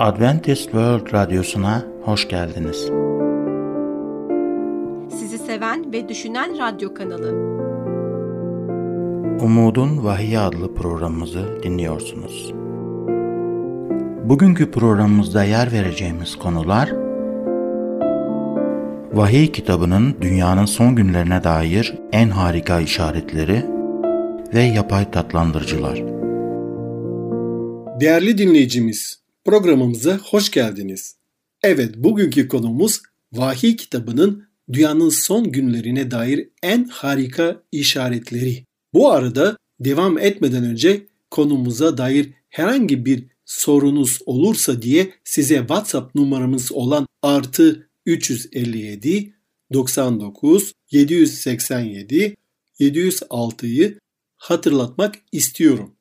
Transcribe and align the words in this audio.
Adventist 0.00 0.62
World 0.62 1.12
Radyosu'na 1.12 1.84
hoş 2.02 2.28
geldiniz. 2.28 2.90
Sizi 5.18 5.38
seven 5.38 5.92
ve 5.92 6.08
düşünen 6.08 6.58
radyo 6.58 6.94
kanalı. 6.94 7.30
Umudun 9.44 10.04
Vahiy 10.04 10.38
adlı 10.38 10.74
programımızı 10.74 11.62
dinliyorsunuz. 11.62 12.52
Bugünkü 14.24 14.70
programımızda 14.70 15.44
yer 15.44 15.72
vereceğimiz 15.72 16.36
konular 16.36 16.92
Vahiy 19.12 19.52
kitabının 19.52 20.16
dünyanın 20.20 20.64
son 20.64 20.96
günlerine 20.96 21.44
dair 21.44 21.94
en 22.12 22.28
harika 22.28 22.80
işaretleri 22.80 23.64
ve 24.54 24.62
yapay 24.62 25.10
tatlandırıcılar. 25.10 26.02
Değerli 28.00 28.38
dinleyicimiz, 28.38 29.19
programımıza 29.44 30.18
hoş 30.18 30.50
geldiniz. 30.50 31.16
Evet, 31.62 31.96
bugünkü 31.96 32.48
konumuz 32.48 33.02
Vahiy 33.32 33.76
kitabının 33.76 34.48
dünyanın 34.72 35.08
son 35.08 35.52
günlerine 35.52 36.10
dair 36.10 36.48
en 36.62 36.84
harika 36.84 37.62
işaretleri. 37.72 38.64
Bu 38.94 39.10
arada 39.10 39.56
devam 39.80 40.18
etmeden 40.18 40.64
önce 40.64 41.06
konumuza 41.30 41.98
dair 41.98 42.30
herhangi 42.48 43.04
bir 43.04 43.26
sorunuz 43.44 44.18
olursa 44.26 44.82
diye 44.82 45.10
size 45.24 45.58
WhatsApp 45.58 46.14
numaramız 46.14 46.72
olan 46.72 47.06
artı 47.22 47.88
357 48.06 49.34
99 49.72 50.72
787 50.90 52.36
706'yı 52.80 53.98
hatırlatmak 54.36 55.14
istiyorum. 55.32 55.94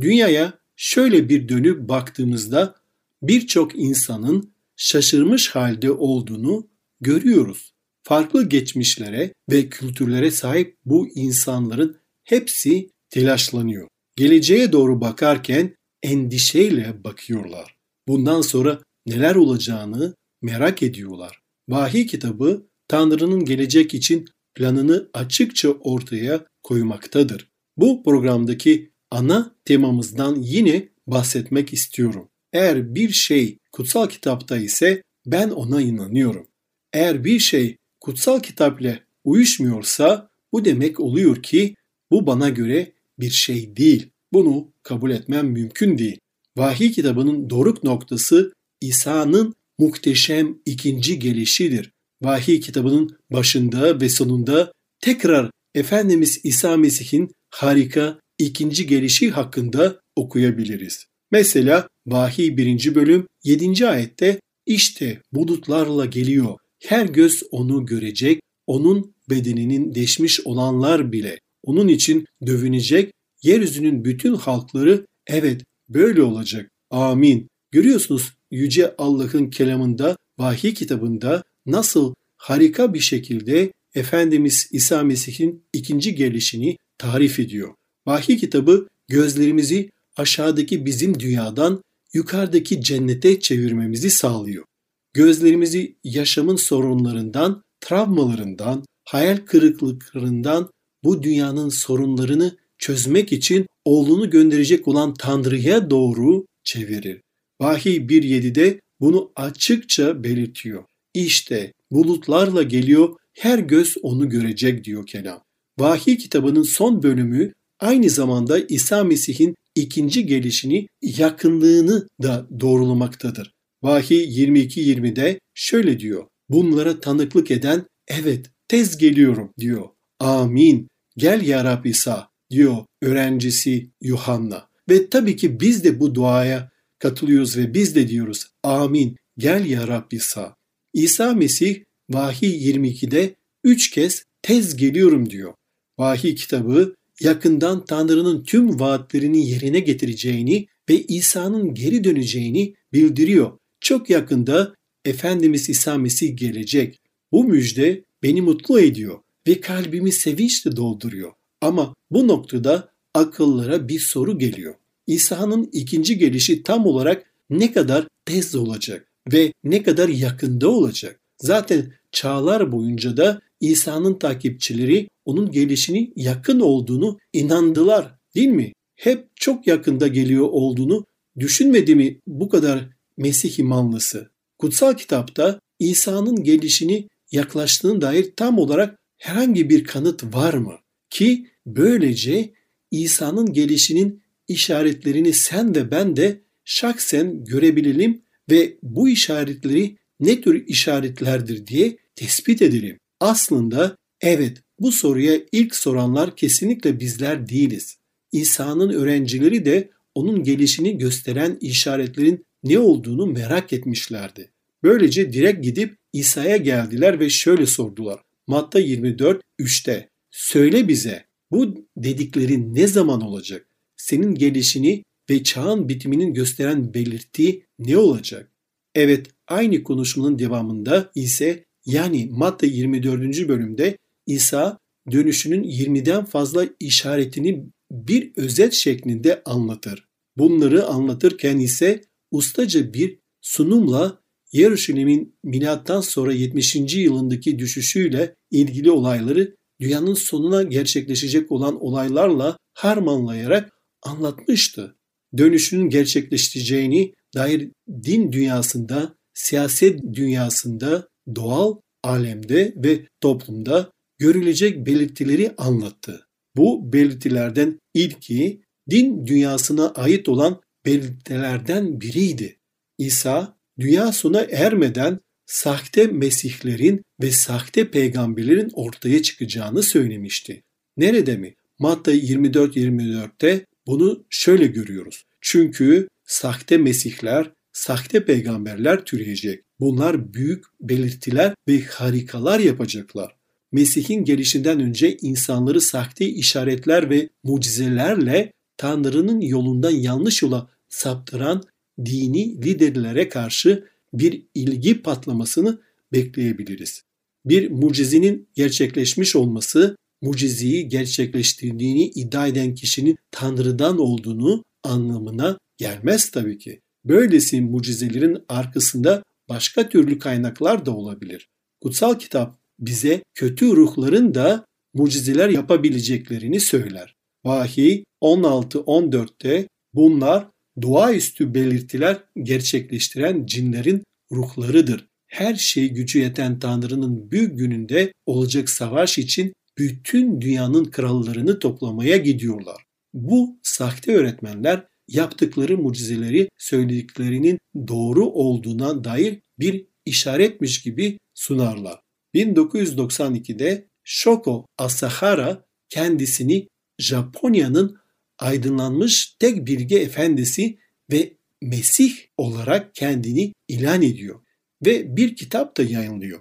Dünyaya 0.00 0.52
şöyle 0.76 1.28
bir 1.28 1.48
dönüp 1.48 1.88
baktığımızda 1.88 2.81
birçok 3.22 3.78
insanın 3.78 4.52
şaşırmış 4.76 5.48
halde 5.48 5.90
olduğunu 5.90 6.68
görüyoruz. 7.00 7.72
Farklı 8.02 8.48
geçmişlere 8.48 9.32
ve 9.50 9.68
kültürlere 9.68 10.30
sahip 10.30 10.76
bu 10.84 11.08
insanların 11.08 11.96
hepsi 12.24 12.90
telaşlanıyor. 13.10 13.88
Geleceğe 14.16 14.72
doğru 14.72 15.00
bakarken 15.00 15.76
endişeyle 16.02 17.04
bakıyorlar. 17.04 17.76
Bundan 18.08 18.40
sonra 18.40 18.82
neler 19.06 19.34
olacağını 19.34 20.14
merak 20.42 20.82
ediyorlar. 20.82 21.42
Vahiy 21.68 22.06
kitabı 22.06 22.66
Tanrı'nın 22.88 23.44
gelecek 23.44 23.94
için 23.94 24.28
planını 24.54 25.10
açıkça 25.14 25.70
ortaya 25.70 26.46
koymaktadır. 26.62 27.50
Bu 27.76 28.02
programdaki 28.02 28.92
ana 29.10 29.56
temamızdan 29.64 30.36
yine 30.40 30.88
bahsetmek 31.06 31.72
istiyorum. 31.72 32.28
Eğer 32.52 32.94
bir 32.94 33.10
şey 33.10 33.58
kutsal 33.72 34.08
kitapta 34.08 34.56
ise 34.56 35.02
ben 35.26 35.50
ona 35.50 35.82
inanıyorum. 35.82 36.46
Eğer 36.92 37.24
bir 37.24 37.38
şey 37.38 37.76
kutsal 38.00 38.40
kitap 38.40 38.80
ile 38.80 39.02
uyuşmuyorsa 39.24 40.30
bu 40.52 40.64
demek 40.64 41.00
oluyor 41.00 41.42
ki 41.42 41.74
bu 42.10 42.26
bana 42.26 42.48
göre 42.48 42.92
bir 43.18 43.30
şey 43.30 43.76
değil. 43.76 44.10
Bunu 44.32 44.72
kabul 44.82 45.10
etmem 45.10 45.46
mümkün 45.46 45.98
değil. 45.98 46.18
Vahiy 46.56 46.92
kitabının 46.92 47.50
doruk 47.50 47.84
noktası 47.84 48.52
İsa'nın 48.80 49.54
muhteşem 49.78 50.58
ikinci 50.64 51.18
gelişidir. 51.18 51.92
Vahiy 52.22 52.60
kitabının 52.60 53.16
başında 53.32 54.00
ve 54.00 54.08
sonunda 54.08 54.72
tekrar 55.00 55.50
Efendimiz 55.74 56.40
İsa 56.44 56.76
Mesih'in 56.76 57.32
harika 57.50 58.20
ikinci 58.38 58.86
gelişi 58.86 59.30
hakkında 59.30 60.00
okuyabiliriz. 60.16 61.06
Mesela 61.32 61.88
Vahiy 62.06 62.56
1. 62.56 62.94
bölüm 62.94 63.26
7. 63.44 63.86
ayette 63.86 64.40
işte 64.66 65.20
bulutlarla 65.32 66.06
geliyor. 66.06 66.58
Her 66.82 67.06
göz 67.06 67.42
onu 67.50 67.86
görecek, 67.86 68.40
onun 68.66 69.14
bedeninin 69.30 69.94
deşmiş 69.94 70.40
olanlar 70.44 71.12
bile 71.12 71.40
onun 71.62 71.88
için 71.88 72.26
dövünecek, 72.46 73.12
yeryüzünün 73.42 74.04
bütün 74.04 74.34
halkları 74.34 75.06
evet 75.26 75.62
böyle 75.88 76.22
olacak. 76.22 76.70
Amin. 76.90 77.48
Görüyorsunuz 77.70 78.32
Yüce 78.50 78.94
Allah'ın 78.98 79.50
kelamında, 79.50 80.16
vahiy 80.38 80.74
kitabında 80.74 81.42
nasıl 81.66 82.14
harika 82.36 82.94
bir 82.94 83.00
şekilde 83.00 83.72
Efendimiz 83.94 84.68
İsa 84.72 85.02
Mesih'in 85.02 85.64
ikinci 85.72 86.14
gelişini 86.14 86.76
tarif 86.98 87.40
ediyor. 87.40 87.74
Vahiy 88.06 88.36
kitabı 88.36 88.88
gözlerimizi 89.08 89.90
aşağıdaki 90.16 90.86
bizim 90.86 91.20
dünyadan 91.20 91.82
yukarıdaki 92.14 92.80
cennete 92.80 93.40
çevirmemizi 93.40 94.10
sağlıyor. 94.10 94.64
Gözlerimizi 95.12 95.96
yaşamın 96.04 96.56
sorunlarından, 96.56 97.62
travmalarından, 97.80 98.84
hayal 99.04 99.36
kırıklıklarından 99.36 100.70
bu 101.04 101.22
dünyanın 101.22 101.68
sorunlarını 101.68 102.56
çözmek 102.78 103.32
için 103.32 103.66
oğlunu 103.84 104.30
gönderecek 104.30 104.88
olan 104.88 105.14
Tanrı'ya 105.14 105.90
doğru 105.90 106.46
çevirir. 106.64 107.20
Vahiy 107.60 107.96
1.7'de 107.96 108.80
bunu 109.00 109.32
açıkça 109.36 110.24
belirtiyor. 110.24 110.84
İşte 111.14 111.72
bulutlarla 111.90 112.62
geliyor, 112.62 113.16
her 113.32 113.58
göz 113.58 113.96
onu 114.02 114.28
görecek 114.28 114.84
diyor 114.84 115.06
kelam. 115.06 115.42
Vahiy 115.78 116.16
kitabının 116.16 116.62
son 116.62 117.02
bölümü 117.02 117.52
aynı 117.80 118.10
zamanda 118.10 118.58
İsa 118.58 119.04
Mesih'in 119.04 119.54
ikinci 119.74 120.26
gelişini, 120.26 120.86
yakınlığını 121.02 122.08
da 122.22 122.46
doğrulamaktadır. 122.60 123.54
Vahiy 123.82 124.44
22.20'de 124.44 125.40
şöyle 125.54 126.00
diyor. 126.00 126.26
Bunlara 126.48 127.00
tanıklık 127.00 127.50
eden 127.50 127.86
evet 128.08 128.50
tez 128.68 128.96
geliyorum 128.96 129.52
diyor. 129.58 129.88
Amin. 130.18 130.88
Gel 131.16 131.46
ya 131.46 131.64
Rab 131.64 131.84
İsa 131.84 132.28
diyor 132.50 132.76
öğrencisi 133.02 133.90
Yuhanna. 134.00 134.68
Ve 134.88 135.10
tabii 135.10 135.36
ki 135.36 135.60
biz 135.60 135.84
de 135.84 136.00
bu 136.00 136.14
duaya 136.14 136.70
katılıyoruz 136.98 137.56
ve 137.56 137.74
biz 137.74 137.94
de 137.94 138.08
diyoruz 138.08 138.46
amin 138.62 139.16
gel 139.38 139.66
ya 139.66 139.88
Rab 139.88 140.12
İsa. 140.12 140.56
İsa 140.92 141.34
Mesih 141.34 141.84
Vahiy 142.10 142.70
22'de 142.70 143.34
üç 143.64 143.90
kez 143.90 144.24
tez 144.42 144.76
geliyorum 144.76 145.30
diyor. 145.30 145.54
Vahiy 145.98 146.34
kitabı 146.34 146.94
yakından 147.20 147.84
Tanrı'nın 147.84 148.44
tüm 148.44 148.80
vaatlerini 148.80 149.48
yerine 149.48 149.80
getireceğini 149.80 150.66
ve 150.90 151.02
İsa'nın 151.02 151.74
geri 151.74 152.04
döneceğini 152.04 152.74
bildiriyor. 152.92 153.58
Çok 153.80 154.10
yakında 154.10 154.74
Efendimiz 155.04 155.68
İsa 155.68 155.98
Mesih 155.98 156.36
gelecek. 156.36 157.00
Bu 157.32 157.44
müjde 157.44 158.04
beni 158.22 158.42
mutlu 158.42 158.80
ediyor 158.80 159.18
ve 159.46 159.60
kalbimi 159.60 160.12
sevinçle 160.12 160.76
dolduruyor. 160.76 161.32
Ama 161.60 161.94
bu 162.10 162.28
noktada 162.28 162.88
akıllara 163.14 163.88
bir 163.88 163.98
soru 163.98 164.38
geliyor. 164.38 164.74
İsa'nın 165.06 165.68
ikinci 165.72 166.18
gelişi 166.18 166.62
tam 166.62 166.86
olarak 166.86 167.26
ne 167.50 167.72
kadar 167.72 168.06
tez 168.24 168.54
olacak 168.54 169.08
ve 169.32 169.52
ne 169.64 169.82
kadar 169.82 170.08
yakında 170.08 170.68
olacak? 170.68 171.20
Zaten 171.38 171.92
çağlar 172.12 172.72
boyunca 172.72 173.16
da 173.16 173.40
İsa'nın 173.60 174.18
takipçileri 174.18 175.08
onun 175.24 175.50
gelişini 175.50 176.12
yakın 176.16 176.60
olduğunu 176.60 177.18
inandılar 177.32 178.14
değil 178.34 178.48
mi? 178.48 178.72
Hep 178.96 179.28
çok 179.36 179.66
yakında 179.66 180.08
geliyor 180.08 180.48
olduğunu 180.50 181.06
düşünmedi 181.38 181.94
mi 181.94 182.20
bu 182.26 182.48
kadar 182.48 182.88
Mesih 183.16 183.58
imanlısı? 183.58 184.30
Kutsal 184.58 184.94
kitapta 184.94 185.60
İsa'nın 185.78 186.42
gelişini 186.42 187.08
yaklaştığına 187.32 188.00
dair 188.00 188.32
tam 188.36 188.58
olarak 188.58 188.98
herhangi 189.18 189.70
bir 189.70 189.84
kanıt 189.84 190.34
var 190.34 190.54
mı? 190.54 190.74
Ki 191.10 191.46
böylece 191.66 192.52
İsa'nın 192.90 193.52
gelişinin 193.52 194.22
işaretlerini 194.48 195.32
sen 195.32 195.74
ve 195.74 195.90
ben 195.90 196.16
de 196.16 196.40
şahsen 196.64 197.44
görebilelim 197.44 198.22
ve 198.50 198.76
bu 198.82 199.08
işaretleri 199.08 199.96
ne 200.20 200.40
tür 200.40 200.66
işaretlerdir 200.66 201.66
diye 201.66 201.96
tespit 202.16 202.62
edelim. 202.62 202.98
Aslında 203.20 203.96
evet 204.20 204.62
bu 204.82 204.92
soruya 204.92 205.40
ilk 205.52 205.76
soranlar 205.76 206.36
kesinlikle 206.36 207.00
bizler 207.00 207.48
değiliz. 207.48 207.96
İsa'nın 208.32 208.90
öğrencileri 208.90 209.64
de 209.64 209.90
onun 210.14 210.42
gelişini 210.42 210.98
gösteren 210.98 211.58
işaretlerin 211.60 212.44
ne 212.64 212.78
olduğunu 212.78 213.26
merak 213.26 213.72
etmişlerdi. 213.72 214.50
Böylece 214.82 215.32
direkt 215.32 215.64
gidip 215.64 215.96
İsa'ya 216.12 216.56
geldiler 216.56 217.20
ve 217.20 217.30
şöyle 217.30 217.66
sordular. 217.66 218.20
Matta 218.46 218.78
24 218.78 219.42
3'te 219.60 220.08
Söyle 220.30 220.88
bize 220.88 221.24
bu 221.50 221.86
dedikleri 221.96 222.74
ne 222.74 222.86
zaman 222.86 223.20
olacak? 223.20 223.66
Senin 223.96 224.34
gelişini 224.34 225.04
ve 225.30 225.42
çağın 225.42 225.88
bitiminin 225.88 226.34
gösteren 226.34 226.94
belirti 226.94 227.62
ne 227.78 227.96
olacak? 227.96 228.50
Evet 228.94 229.26
aynı 229.48 229.82
konuşmanın 229.82 230.38
devamında 230.38 231.10
ise 231.14 231.64
yani 231.86 232.28
Matta 232.30 232.66
24. 232.66 233.48
bölümde 233.48 233.98
İsa 234.26 234.78
dönüşünün 235.10 235.62
20'den 235.62 236.24
fazla 236.24 236.66
işaretini 236.80 237.66
bir 237.90 238.32
özet 238.36 238.72
şeklinde 238.72 239.42
anlatır. 239.44 240.04
Bunları 240.36 240.86
anlatırken 240.86 241.58
ise 241.58 242.00
ustaca 242.30 242.94
bir 242.94 243.18
sunumla 243.40 244.22
Yeruşalim'in 244.52 245.38
milattan 245.44 246.00
sonra 246.00 246.32
70. 246.32 246.76
yılındaki 246.94 247.58
düşüşüyle 247.58 248.34
ilgili 248.50 248.90
olayları 248.90 249.56
dünyanın 249.80 250.14
sonuna 250.14 250.62
gerçekleşecek 250.62 251.52
olan 251.52 251.82
olaylarla 251.84 252.56
harmanlayarak 252.74 253.72
anlatmıştı. 254.02 254.96
Dönüşünün 255.38 255.88
gerçekleşeceğini 255.90 257.14
dair 257.34 257.70
din 257.88 258.32
dünyasında, 258.32 259.16
siyaset 259.34 260.00
dünyasında, 260.14 261.08
doğal 261.34 261.76
alemde 262.02 262.74
ve 262.76 263.06
toplumda 263.20 263.92
görülecek 264.22 264.86
belirtileri 264.86 265.54
anlattı. 265.58 266.28
Bu 266.56 266.92
belirtilerden 266.92 267.78
ilki 267.94 268.62
din 268.90 269.26
dünyasına 269.26 269.88
ait 269.88 270.28
olan 270.28 270.60
belirtilerden 270.86 272.00
biriydi. 272.00 272.58
İsa 272.98 273.58
dünya 273.80 274.12
sona 274.12 274.40
ermeden 274.40 275.20
sahte 275.46 276.06
mesihlerin 276.06 277.02
ve 277.22 277.30
sahte 277.30 277.90
peygamberlerin 277.90 278.70
ortaya 278.72 279.22
çıkacağını 279.22 279.82
söylemişti. 279.82 280.62
Nerede 280.96 281.36
mi? 281.36 281.54
Matta 281.78 282.14
24-24'te 282.14 283.66
bunu 283.86 284.24
şöyle 284.30 284.66
görüyoruz. 284.66 285.24
Çünkü 285.40 286.08
sahte 286.24 286.78
mesihler, 286.78 287.52
sahte 287.72 288.24
peygamberler 288.24 289.04
türeyecek. 289.04 289.64
Bunlar 289.80 290.34
büyük 290.34 290.64
belirtiler 290.80 291.54
ve 291.68 291.80
harikalar 291.80 292.60
yapacaklar. 292.60 293.41
Mesih'in 293.72 294.24
gelişinden 294.24 294.80
önce 294.80 295.16
insanları 295.16 295.80
sahte 295.80 296.28
işaretler 296.28 297.10
ve 297.10 297.28
mucizelerle 297.44 298.52
Tanrı'nın 298.76 299.40
yolundan 299.40 299.90
yanlış 299.90 300.42
yola 300.42 300.70
saptıran 300.88 301.62
dini 302.04 302.62
liderlere 302.62 303.28
karşı 303.28 303.84
bir 304.12 304.46
ilgi 304.54 305.02
patlamasını 305.02 305.80
bekleyebiliriz. 306.12 307.02
Bir 307.44 307.70
mucizenin 307.70 308.48
gerçekleşmiş 308.54 309.36
olması, 309.36 309.96
mucizeyi 310.22 310.88
gerçekleştirdiğini 310.88 312.04
iddia 312.04 312.46
eden 312.46 312.74
kişinin 312.74 313.18
Tanrı'dan 313.30 313.98
olduğunu 313.98 314.64
anlamına 314.84 315.58
gelmez 315.76 316.30
tabii 316.30 316.58
ki. 316.58 316.80
Böylesi 317.04 317.60
mucizelerin 317.60 318.38
arkasında 318.48 319.22
başka 319.48 319.88
türlü 319.88 320.18
kaynaklar 320.18 320.86
da 320.86 320.96
olabilir. 320.96 321.48
Kutsal 321.80 322.18
kitap 322.18 322.61
bize 322.82 323.22
kötü 323.34 323.76
ruhların 323.76 324.34
da 324.34 324.64
mucizeler 324.94 325.48
yapabileceklerini 325.48 326.60
söyler. 326.60 327.14
Vahiy 327.44 328.04
16-14'te 328.22 329.68
bunlar 329.94 330.48
doğaüstü 330.82 331.54
belirtiler 331.54 332.24
gerçekleştiren 332.42 333.46
cinlerin 333.46 334.02
ruhlarıdır. 334.32 335.06
Her 335.26 335.54
şey 335.54 335.88
gücü 335.88 336.18
yeten 336.18 336.58
Tanrı'nın 336.58 337.30
büyük 337.30 337.58
gününde 337.58 338.12
olacak 338.26 338.70
savaş 338.70 339.18
için 339.18 339.52
bütün 339.78 340.40
dünyanın 340.40 340.84
krallarını 340.84 341.58
toplamaya 341.58 342.16
gidiyorlar. 342.16 342.84
Bu 343.14 343.58
sahte 343.62 344.16
öğretmenler 344.16 344.86
yaptıkları 345.08 345.78
mucizeleri 345.78 346.48
söylediklerinin 346.58 347.58
doğru 347.88 348.26
olduğuna 348.26 349.04
dair 349.04 349.38
bir 349.58 349.86
işaretmiş 350.04 350.82
gibi 350.82 351.18
sunarlar. 351.34 352.01
1992'de 352.34 353.88
Shoko 354.04 354.66
Asahara 354.78 355.64
kendisini 355.88 356.68
Japonya'nın 356.98 357.98
aydınlanmış 358.38 359.36
tek 359.38 359.66
bilge 359.66 359.96
efendisi 359.96 360.78
ve 361.12 361.32
Mesih 361.62 362.16
olarak 362.36 362.94
kendini 362.94 363.52
ilan 363.68 364.02
ediyor 364.02 364.40
ve 364.86 365.16
bir 365.16 365.36
kitap 365.36 365.76
da 365.76 365.82
yayınlıyor. 365.82 366.40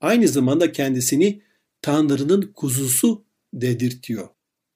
Aynı 0.00 0.28
zamanda 0.28 0.72
kendisini 0.72 1.42
Tanrı'nın 1.82 2.52
kuzusu 2.56 3.24
dedirtiyor. 3.54 4.28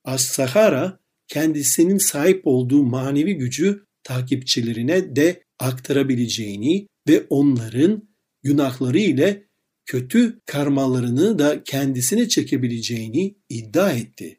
As-Sahara 0.04 0.98
kendisinin 1.28 1.98
sahip 1.98 2.42
olduğu 2.44 2.82
manevi 2.82 3.34
gücü 3.34 3.84
takipçilerine 4.02 5.16
de 5.16 5.42
aktarabileceğini 5.58 6.86
ve 7.08 7.26
onların 7.30 8.08
günahları 8.42 8.98
ile 8.98 9.46
kötü 9.86 10.40
karmalarını 10.46 11.38
da 11.38 11.64
kendisine 11.64 12.28
çekebileceğini 12.28 13.34
iddia 13.48 13.92
etti. 13.92 14.38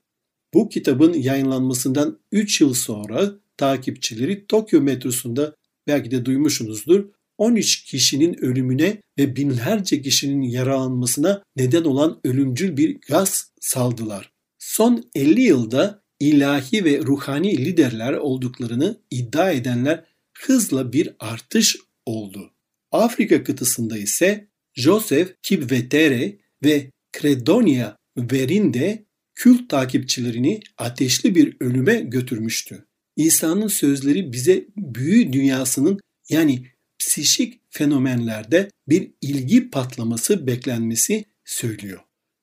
Bu 0.54 0.70
kitabın 0.70 1.14
yayınlanmasından 1.14 2.20
3 2.32 2.62
yıl 2.62 2.74
sonra 2.74 3.34
takipçileri 3.58 4.48
Tokyo 4.48 4.82
metrosunda 4.82 5.56
belki 5.88 6.12
de 6.12 6.26
duymuşsunuzdur 6.26 7.06
13 7.38 7.84
kişinin 7.84 8.44
ölümüne 8.44 9.02
ve 9.18 9.36
binlerce 9.36 10.02
kişinin 10.02 10.42
yaralanmasına 10.42 11.44
neden 11.56 11.84
olan 11.84 12.20
ölümcül 12.24 12.78
bir 12.78 13.00
gaz 13.02 13.52
saldılar. 13.62 14.32
Son 14.60 15.04
50 15.16 15.42
yılda 15.42 16.04
ilahi 16.20 16.86
ve 16.86 17.00
ruhani 17.00 17.58
liderler 17.58 18.14
olduklarını 18.14 18.98
iddia 19.12 19.52
edenler 19.52 20.04
hızla 20.34 20.94
bir 20.94 21.16
artış 21.20 21.78
oldu. 22.06 22.52
Afrika 22.92 23.44
kıtasında 23.44 23.98
ise 23.98 24.48
Joseph 24.76 25.30
Kibwetere 25.44 26.38
ve 26.64 26.92
Credonia 27.20 27.96
Verinde 28.18 29.06
kült 29.36 29.70
takipçilerini 29.70 30.60
ateşli 30.78 31.36
bir 31.36 31.58
ölüme 31.60 31.96
götürmüştü. 31.96 32.86
İsa'nın 33.16 33.68
sözleri 33.68 34.32
bize 34.34 34.66
büyü 34.78 35.34
dünyasının 35.34 36.00
yani 36.30 36.66
psişik 37.00 37.62
fenomenlerde 37.70 38.70
bir 38.90 39.12
ilgi 39.22 39.70
patlaması 39.70 40.48
beklenmesi 40.48 41.26
söylüyor. 41.46 42.00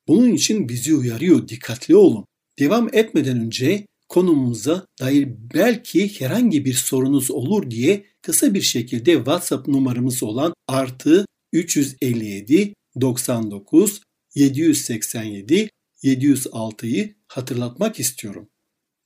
Bunun 0.07 0.31
için 0.31 0.69
bizi 0.69 0.95
uyarıyor, 0.95 1.47
dikkatli 1.47 1.95
olun. 1.95 2.25
Devam 2.59 2.89
etmeden 2.93 3.39
önce 3.39 3.85
konumuza 4.09 4.85
dair 4.99 5.29
belki 5.53 6.19
herhangi 6.19 6.65
bir 6.65 6.73
sorunuz 6.73 7.31
olur 7.31 7.71
diye 7.71 8.05
kısa 8.21 8.53
bir 8.53 8.61
şekilde 8.61 9.13
WhatsApp 9.13 9.67
numaramız 9.67 10.23
olan 10.23 10.53
artı 10.67 11.25
357 11.53 12.73
99 13.01 14.01
787 14.35 15.69
706'yı 16.03 17.15
hatırlatmak 17.27 17.99
istiyorum. 17.99 18.49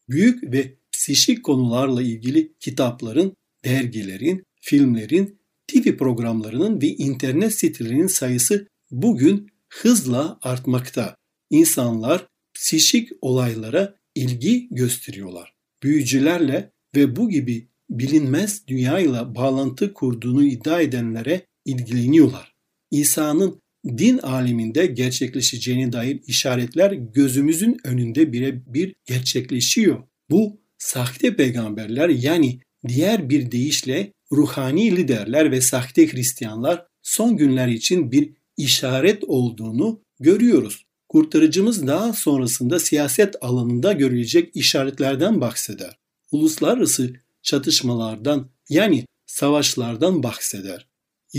Büyük 0.10 0.44
ve 0.44 0.76
psişik 0.92 1.44
konularla 1.44 2.02
ilgili 2.02 2.54
kitapların, 2.60 3.34
dergilerin, 3.66 4.44
filmlerin, 4.62 5.40
TV 5.68 5.98
programlarının 5.98 6.82
ve 6.82 6.88
internet 6.88 7.54
sitelerinin 7.54 8.08
sayısı 8.08 8.68
bugün 8.92 9.48
hızla 9.70 10.40
artmakta. 10.42 11.16
İnsanlar 11.50 12.28
psişik 12.54 13.10
olaylara 13.22 13.96
ilgi 14.16 14.68
gösteriyorlar. 14.72 15.54
Büyücülerle 15.84 16.72
ve 16.96 17.16
bu 17.16 17.30
gibi 17.30 17.68
bilinmez 17.90 18.68
dünyayla 18.68 19.36
bağlantı 19.36 19.94
kurduğunu 19.94 20.44
iddia 20.44 20.82
edenlere 20.82 21.42
ilgileniyorlar. 21.68 22.54
İsa'nın 22.92 23.62
din 23.88 24.18
aleminde 24.18 24.86
gerçekleşeceğine 24.86 25.94
dair 25.94 26.20
işaretler 26.28 26.92
gözümüzün 26.92 27.78
önünde 27.84 28.34
birebir 28.34 28.96
gerçekleşiyor. 29.06 30.04
Bu 30.30 30.60
sahte 30.78 31.36
peygamberler 31.36 32.10
yani 32.10 32.60
diğer 32.88 33.30
bir 33.30 33.52
deyişle 33.52 34.14
ruhani 34.32 34.96
liderler 34.96 35.52
ve 35.52 35.62
sahte 35.62 36.12
Hristiyanlar 36.12 36.86
son 37.02 37.38
günler 37.38 37.68
için 37.68 38.12
bir 38.12 38.34
işaret 38.58 39.24
olduğunu 39.24 40.02
görüyoruz. 40.20 40.86
Kurtarıcımız 41.10 41.88
daha 41.88 42.14
sonrasında 42.14 42.80
siyaset 42.80 43.36
alanında 43.42 43.94
görülecek 43.94 44.56
işaretlerden 44.56 45.42
bahseder. 45.42 45.98
Uluslararası 46.32 47.14
çatışmalardan 47.42 48.50
yani 48.70 49.06
savaşlardan 49.26 50.24
bahseder. 50.24 50.88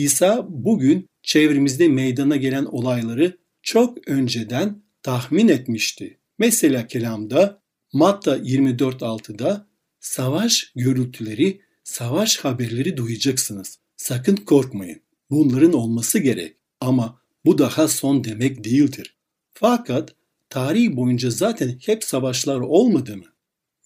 İsa 0.04 0.46
bugün 0.48 1.08
çevremizde 1.22 1.88
meydana 1.88 2.36
gelen 2.36 2.64
olayları 2.64 3.38
çok 3.62 4.08
önceden 4.08 4.82
tahmin 5.02 5.48
etmişti. 5.48 6.18
Mesela 6.38 6.86
kelamda 6.86 7.62
Matta 7.92 8.36
24.6'da 8.38 9.66
savaş 10.00 10.72
gürültüleri, 10.76 11.60
savaş 11.84 12.38
haberleri 12.38 12.96
duyacaksınız. 12.96 13.78
Sakın 13.96 14.36
korkmayın. 14.36 15.00
Bunların 15.30 15.72
olması 15.72 16.18
gerek 16.18 16.56
ama 16.80 17.20
bu 17.44 17.58
daha 17.58 17.88
son 17.88 18.24
demek 18.24 18.64
değildir. 18.64 19.16
Fakat 19.54 20.14
tarih 20.50 20.96
boyunca 20.96 21.30
zaten 21.30 21.78
hep 21.86 22.04
savaşlar 22.04 22.60
olmadı 22.60 23.16
mı? 23.16 23.26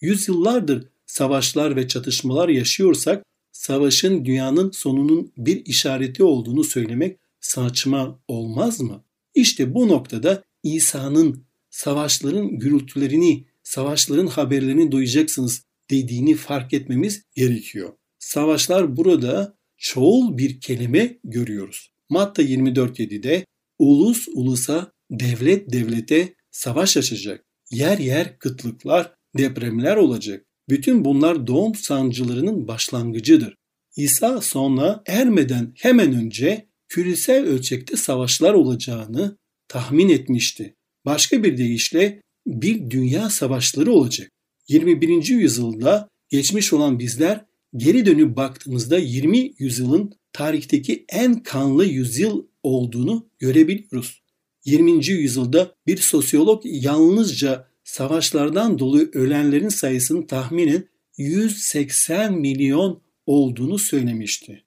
Yüzyıllardır 0.01 0.87
savaşlar 1.05 1.75
ve 1.75 1.87
çatışmalar 1.87 2.49
yaşıyorsak 2.49 3.23
savaşın 3.53 4.25
dünyanın 4.25 4.71
sonunun 4.71 5.31
bir 5.37 5.65
işareti 5.65 6.23
olduğunu 6.23 6.63
söylemek 6.63 7.19
saçma 7.39 8.19
olmaz 8.27 8.81
mı? 8.81 9.03
İşte 9.35 9.73
bu 9.73 9.87
noktada 9.87 10.43
İsa'nın 10.63 11.45
savaşların 11.69 12.59
gürültülerini, 12.59 13.45
savaşların 13.63 14.27
haberlerini 14.27 14.91
duyacaksınız 14.91 15.63
dediğini 15.89 16.35
fark 16.35 16.73
etmemiz 16.73 17.23
gerekiyor. 17.35 17.93
Savaşlar 18.19 18.97
burada 18.97 19.57
çoğul 19.77 20.37
bir 20.37 20.59
kelime 20.59 21.19
görüyoruz. 21.23 21.93
Matta 22.09 22.43
24.7'de 22.43 23.45
ulus 23.79 24.27
ulusa, 24.27 24.91
devlet 25.11 25.73
devlete 25.73 26.33
savaş 26.51 26.97
açacak. 26.97 27.45
Yer 27.71 27.97
yer 27.97 28.39
kıtlıklar, 28.39 29.13
depremler 29.37 29.95
olacak. 29.95 30.45
Bütün 30.69 31.05
bunlar 31.05 31.47
doğum 31.47 31.75
sancılarının 31.75 32.67
başlangıcıdır. 32.67 33.55
İsa 33.95 34.41
sonra 34.41 35.03
ermeden 35.07 35.73
hemen 35.75 36.13
önce 36.13 36.67
küresel 36.89 37.45
ölçekte 37.45 37.97
savaşlar 37.97 38.53
olacağını 38.53 39.37
tahmin 39.67 40.09
etmişti. 40.09 40.75
Başka 41.05 41.43
bir 41.43 41.57
deyişle 41.57 42.21
bir 42.47 42.89
dünya 42.89 43.29
savaşları 43.29 43.91
olacak. 43.91 44.31
21. 44.67 45.27
yüzyılda 45.27 46.09
geçmiş 46.29 46.73
olan 46.73 46.99
bizler 46.99 47.45
geri 47.75 48.05
dönüp 48.05 48.37
baktığımızda 48.37 48.97
20 48.97 49.53
yüzyılın 49.57 50.13
tarihteki 50.33 51.05
en 51.09 51.43
kanlı 51.43 51.85
yüzyıl 51.85 52.45
olduğunu 52.63 53.29
görebiliyoruz. 53.39 54.23
20. 54.65 55.07
yüzyılda 55.07 55.75
bir 55.87 55.97
sosyolog 55.97 56.61
yalnızca 56.65 57.67
savaşlardan 57.83 58.79
dolayı 58.79 59.09
ölenlerin 59.13 59.69
sayısını 59.69 60.27
tahminen 60.27 60.87
180 61.17 62.33
milyon 62.33 63.01
olduğunu 63.25 63.79
söylemişti. 63.79 64.63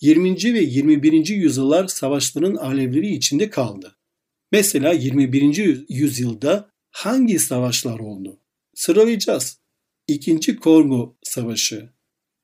20. 0.00 0.54
ve 0.54 0.60
21. 0.60 1.28
yüzyıllar 1.28 1.86
savaşların 1.86 2.54
alevleri 2.54 3.14
içinde 3.14 3.50
kaldı. 3.50 3.96
Mesela 4.52 4.92
21. 4.92 5.84
yüzyılda 5.88 6.70
hangi 6.90 7.38
savaşlar 7.38 7.98
oldu? 7.98 8.40
Sıralayacağız. 8.74 9.58
İkinci 10.08 10.56
Kongo 10.56 11.16
Savaşı, 11.22 11.90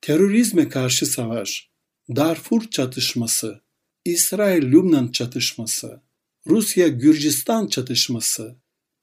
terörizme 0.01 0.69
karşı 0.69 1.05
savaş, 1.05 1.69
Darfur 2.15 2.69
çatışması, 2.69 3.61
İsrail-Lübnan 4.05 5.11
çatışması, 5.11 6.01
Rusya-Gürcistan 6.47 7.67
çatışması, 7.67 8.55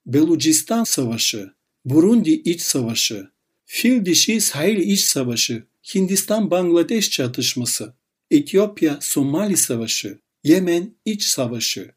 Belucistan 0.07 0.85
Savaşı, 0.85 1.51
Burundi 1.85 2.31
İç 2.31 2.61
Savaşı, 2.61 3.31
Fil 3.65 4.05
dişi 4.05 4.41
Sahil 4.41 4.79
İç 4.79 5.01
Savaşı, 5.01 5.67
Hindistan-Bangladeş 5.85 7.11
çatışması, 7.11 7.95
Etiyopya-Somali 8.31 9.57
Savaşı, 9.57 10.19
Yemen 10.45 10.95
İç 11.05 11.23
Savaşı, 11.23 11.91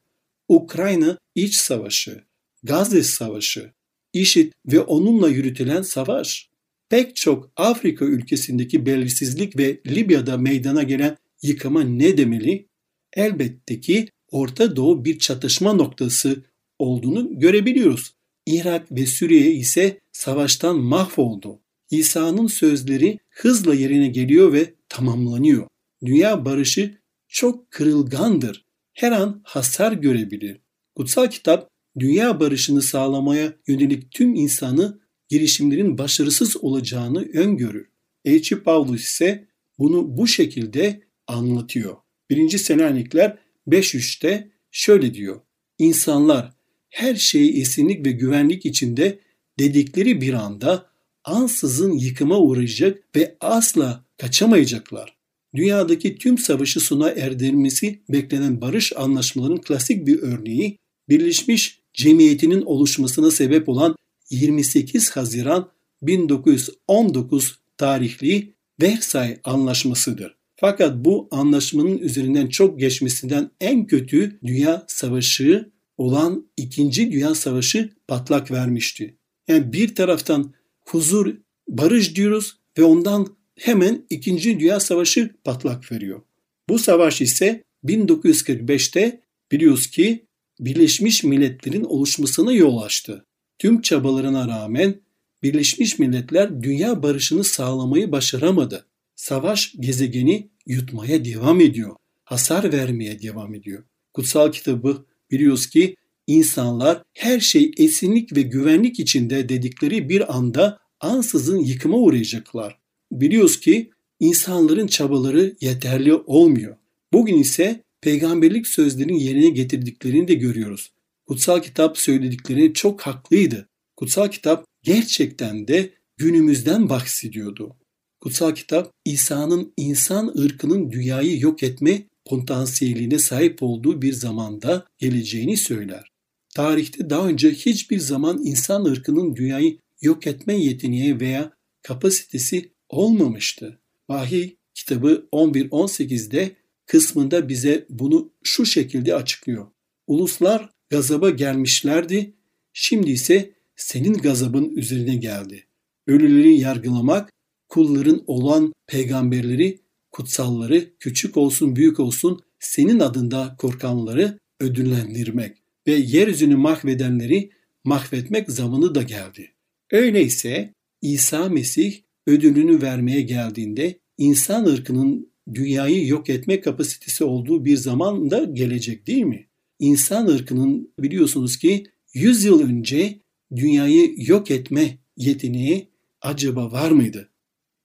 Ukrayna 0.47 1.17
İç 1.35 1.55
Savaşı, 1.55 2.23
Gazze 2.63 3.03
Savaşı, 3.03 3.73
IŞİD 4.13 4.51
ve 4.65 4.79
onunla 4.79 5.29
yürütülen 5.29 5.81
savaş, 5.81 6.49
pek 6.89 7.15
çok 7.15 7.51
Afrika 7.55 8.05
ülkesindeki 8.05 8.85
belirsizlik 8.85 9.57
ve 9.57 9.81
Libya'da 9.87 10.37
meydana 10.37 10.83
gelen 10.83 11.17
yıkıma 11.41 11.81
ne 11.83 12.17
demeli? 12.17 12.67
Elbette 13.13 13.79
ki 13.81 14.07
Orta 14.31 14.75
Doğu 14.75 15.05
bir 15.05 15.19
çatışma 15.19 15.73
noktası 15.73 16.43
olduğunu 16.79 17.39
görebiliyoruz. 17.39 18.13
Irak 18.45 18.91
ve 18.91 19.05
Suriye 19.05 19.51
ise 19.51 19.99
savaştan 20.11 20.79
mahvoldu. 20.79 21.59
İsa'nın 21.91 22.47
sözleri 22.47 23.19
hızla 23.29 23.75
yerine 23.75 24.07
geliyor 24.07 24.53
ve 24.53 24.73
tamamlanıyor. 24.89 25.67
Dünya 26.05 26.45
barışı 26.45 26.97
çok 27.27 27.71
kırılgandır. 27.71 28.65
Her 28.93 29.11
an 29.11 29.41
hasar 29.43 29.91
görebilir. 29.91 30.57
Kutsal 30.95 31.29
kitap 31.29 31.69
dünya 31.99 32.39
barışını 32.39 32.81
sağlamaya 32.81 33.53
yönelik 33.67 34.11
tüm 34.11 34.35
insanı 34.35 34.99
girişimlerin 35.29 35.97
başarısız 35.97 36.57
olacağını 36.57 37.27
öngörür. 37.33 37.89
Elçi 38.25 38.63
Pavlus 38.63 39.03
ise 39.03 39.47
bunu 39.79 40.17
bu 40.17 40.27
şekilde 40.27 41.01
anlatıyor. 41.27 41.97
1. 42.29 42.57
Selanikler 42.57 43.37
5.3'te 43.67 44.51
şöyle 44.71 45.13
diyor. 45.13 45.41
İnsanlar 45.77 46.56
her 46.97 47.15
şeyi 47.15 47.61
esinlik 47.61 48.05
ve 48.05 48.11
güvenlik 48.11 48.65
içinde 48.65 49.19
dedikleri 49.59 50.21
bir 50.21 50.33
anda 50.33 50.89
ansızın 51.23 51.91
yıkıma 51.91 52.39
uğrayacak 52.39 53.03
ve 53.15 53.37
asla 53.41 54.05
kaçamayacaklar. 54.17 55.17
Dünyadaki 55.55 56.17
tüm 56.17 56.37
savaşı 56.37 56.79
sona 56.79 57.09
erdirmesi 57.09 57.99
beklenen 58.09 58.61
barış 58.61 58.93
anlaşmalarının 58.95 59.61
klasik 59.61 60.07
bir 60.07 60.19
örneği 60.21 60.77
Birleşmiş 61.09 61.79
Cemiyeti'nin 61.93 62.61
oluşmasına 62.61 63.31
sebep 63.31 63.69
olan 63.69 63.95
28 64.29 65.09
Haziran 65.09 65.71
1919 66.01 67.59
tarihli 67.77 68.53
Versay 68.81 69.37
Anlaşması'dır. 69.43 70.35
Fakat 70.55 71.05
bu 71.05 71.27
anlaşmanın 71.31 71.97
üzerinden 71.97 72.47
çok 72.47 72.79
geçmesinden 72.79 73.51
en 73.61 73.87
kötü 73.87 74.39
Dünya 74.43 74.85
Savaşı 74.87 75.71
olan 75.97 76.49
2. 76.57 77.11
Dünya 77.11 77.35
Savaşı 77.35 77.89
patlak 78.07 78.51
vermişti. 78.51 79.17
Yani 79.47 79.73
bir 79.73 79.95
taraftan 79.95 80.53
huzur, 80.85 81.35
barış 81.67 82.15
diyoruz 82.15 82.57
ve 82.77 82.83
ondan 82.83 83.27
hemen 83.55 84.05
2. 84.09 84.59
Dünya 84.59 84.79
Savaşı 84.79 85.29
patlak 85.43 85.91
veriyor. 85.91 86.21
Bu 86.69 86.79
savaş 86.79 87.21
ise 87.21 87.63
1945'te 87.85 89.21
biliyoruz 89.51 89.87
ki 89.87 90.25
Birleşmiş 90.59 91.23
Milletler'in 91.23 91.83
oluşmasına 91.83 92.53
yol 92.53 92.81
açtı. 92.81 93.25
Tüm 93.59 93.81
çabalarına 93.81 94.47
rağmen 94.47 95.01
Birleşmiş 95.43 95.99
Milletler 95.99 96.63
dünya 96.63 97.03
barışını 97.03 97.43
sağlamayı 97.43 98.11
başaramadı. 98.11 98.85
Savaş 99.15 99.75
gezegeni 99.79 100.49
yutmaya 100.65 101.25
devam 101.25 101.61
ediyor. 101.61 101.95
Hasar 102.23 102.73
vermeye 102.73 103.21
devam 103.21 103.55
ediyor. 103.55 103.83
Kutsal 104.13 104.51
kitabı 104.51 105.05
biliyoruz 105.31 105.67
ki 105.67 105.95
insanlar 106.27 107.03
her 107.13 107.39
şey 107.39 107.71
esinlik 107.77 108.35
ve 108.35 108.41
güvenlik 108.41 108.99
içinde 108.99 109.49
dedikleri 109.49 110.09
bir 110.09 110.37
anda 110.37 110.79
ansızın 110.99 111.59
yıkıma 111.59 111.97
uğrayacaklar. 111.97 112.77
Biliyoruz 113.11 113.59
ki 113.59 113.91
insanların 114.19 114.87
çabaları 114.87 115.55
yeterli 115.61 116.13
olmuyor. 116.13 116.77
Bugün 117.13 117.37
ise 117.37 117.83
peygamberlik 118.01 118.67
sözlerinin 118.67 119.19
yerine 119.19 119.49
getirdiklerini 119.49 120.27
de 120.27 120.33
görüyoruz. 120.33 120.91
Kutsal 121.27 121.61
kitap 121.61 121.97
söyledikleri 121.97 122.73
çok 122.73 123.01
haklıydı. 123.01 123.69
Kutsal 123.95 124.27
kitap 124.27 124.65
gerçekten 124.83 125.67
de 125.67 125.89
günümüzden 126.17 126.89
bahsediyordu. 126.89 127.75
Kutsal 128.21 128.55
kitap 128.55 128.91
İsa'nın 129.05 129.73
insan 129.77 130.27
ırkının 130.27 130.91
dünyayı 130.91 131.39
yok 131.39 131.63
etme 131.63 132.03
potansiyeline 132.27 133.19
sahip 133.19 133.63
olduğu 133.63 134.01
bir 134.01 134.13
zamanda 134.13 134.85
geleceğini 134.97 135.57
söyler. 135.57 136.11
Tarihte 136.55 137.09
daha 137.09 137.27
önce 137.27 137.51
hiçbir 137.51 137.99
zaman 137.99 138.45
insan 138.45 138.85
ırkının 138.85 139.35
dünyayı 139.35 139.77
yok 140.01 140.27
etme 140.27 140.57
yeteneği 140.57 141.19
veya 141.19 141.53
kapasitesi 141.81 142.71
olmamıştı. 142.89 143.79
Vahiy 144.09 144.55
kitabı 144.73 145.27
11-18'de 145.31 146.55
kısmında 146.85 147.49
bize 147.49 147.85
bunu 147.89 148.31
şu 148.43 148.65
şekilde 148.65 149.15
açıklıyor. 149.15 149.67
Uluslar 150.07 150.69
gazaba 150.89 151.29
gelmişlerdi, 151.29 152.33
şimdi 152.73 153.11
ise 153.11 153.51
senin 153.75 154.13
gazabın 154.13 154.75
üzerine 154.75 155.15
geldi. 155.15 155.67
Ölüleri 156.07 156.59
yargılamak, 156.59 157.33
kulların 157.69 158.23
olan 158.27 158.73
peygamberleri, 158.87 159.79
kutsalları, 160.11 160.97
küçük 160.99 161.37
olsun 161.37 161.75
büyük 161.75 161.99
olsun 161.99 162.39
senin 162.59 162.99
adında 162.99 163.55
korkanları 163.57 164.39
ödüllendirmek 164.59 165.57
ve 165.87 165.91
yeryüzünü 165.93 166.55
mahvedenleri 166.55 167.49
mahvetmek 167.83 168.51
zamanı 168.51 168.95
da 168.95 169.01
geldi. 169.01 169.51
Öyleyse 169.91 170.73
İsa 171.01 171.49
Mesih 171.49 172.01
ödülünü 172.27 172.81
vermeye 172.81 173.21
geldiğinde 173.21 173.99
insan 174.17 174.65
ırkının 174.65 175.31
dünyayı 175.53 176.07
yok 176.07 176.29
etme 176.29 176.61
kapasitesi 176.61 177.23
olduğu 177.23 177.65
bir 177.65 177.77
zaman 177.77 178.31
da 178.31 178.43
gelecek 178.43 179.07
değil 179.07 179.23
mi? 179.23 179.47
İnsan 179.79 180.27
ırkının 180.27 180.93
biliyorsunuz 180.99 181.57
ki 181.57 181.85
100 182.13 182.43
yıl 182.43 182.69
önce 182.69 183.19
dünyayı 183.55 184.13
yok 184.17 184.51
etme 184.51 184.97
yeteneği 185.17 185.87
acaba 186.21 186.71
var 186.71 186.91
mıydı? 186.91 187.29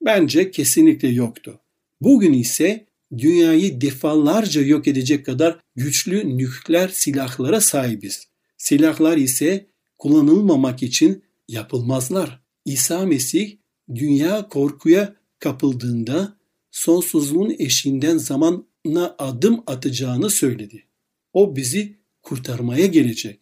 Bence 0.05 0.51
kesinlikle 0.51 1.09
yoktu. 1.09 1.61
Bugün 2.03 2.33
ise 2.33 2.87
dünyayı 3.19 3.81
defalarca 3.81 4.63
yok 4.63 4.89
edecek 4.89 5.27
kadar 5.27 5.59
güçlü 5.77 6.39
nükleer 6.39 6.89
silahlara 6.89 7.61
sahibiz. 7.61 8.29
Silahlar 8.57 9.17
ise 9.17 9.67
kullanılmamak 9.99 10.83
için 10.83 11.23
yapılmazlar. 11.49 12.43
İsa 12.65 13.07
Mesih 13.07 13.57
dünya 13.95 14.49
korkuya 14.49 15.17
kapıldığında 15.39 16.37
sonsuzluğun 16.71 17.57
eşiğinden 17.59 18.19
zamana 18.19 19.17
adım 19.19 19.63
atacağını 19.67 20.31
söyledi. 20.31 20.85
O 21.33 21.57
bizi 21.57 21.97
kurtarmaya 22.23 22.87
gelecek. 22.87 23.41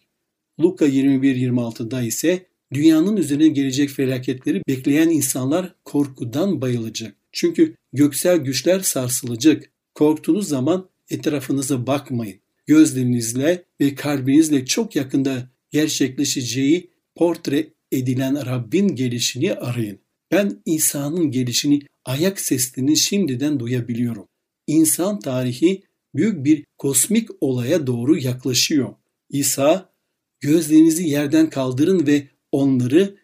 Luka 0.59 0.87
21-26'da 0.87 2.01
ise 2.01 2.45
dünyanın 2.73 3.17
üzerine 3.17 3.47
gelecek 3.47 3.89
felaketleri 3.89 4.61
bekleyen 4.67 5.09
insanlar 5.09 5.75
korkudan 5.85 6.61
bayılacak. 6.61 7.20
Çünkü 7.31 7.75
göksel 7.93 8.37
güçler 8.37 8.79
sarsılacak. 8.79 9.69
Korktuğunuz 9.95 10.47
zaman 10.47 10.89
etrafınıza 11.09 11.87
bakmayın. 11.87 12.39
Gözlerinizle 12.65 13.63
ve 13.81 13.95
kalbinizle 13.95 14.65
çok 14.65 14.95
yakında 14.95 15.49
gerçekleşeceği 15.71 16.89
portre 17.15 17.67
edilen 17.91 18.45
Rabbin 18.45 18.87
gelişini 18.87 19.53
arayın. 19.53 19.99
Ben 20.31 20.61
İsa'nın 20.65 21.31
gelişini 21.31 21.81
ayak 22.05 22.39
seslerini 22.39 22.97
şimdiden 22.97 23.59
duyabiliyorum. 23.59 24.27
İnsan 24.67 25.19
tarihi 25.19 25.83
büyük 26.15 26.45
bir 26.45 26.65
kosmik 26.77 27.29
olaya 27.41 27.87
doğru 27.87 28.17
yaklaşıyor. 28.17 28.95
İsa, 29.29 29.93
gözlerinizi 30.39 31.07
yerden 31.07 31.49
kaldırın 31.49 32.07
ve 32.07 32.27
onları 32.51 33.15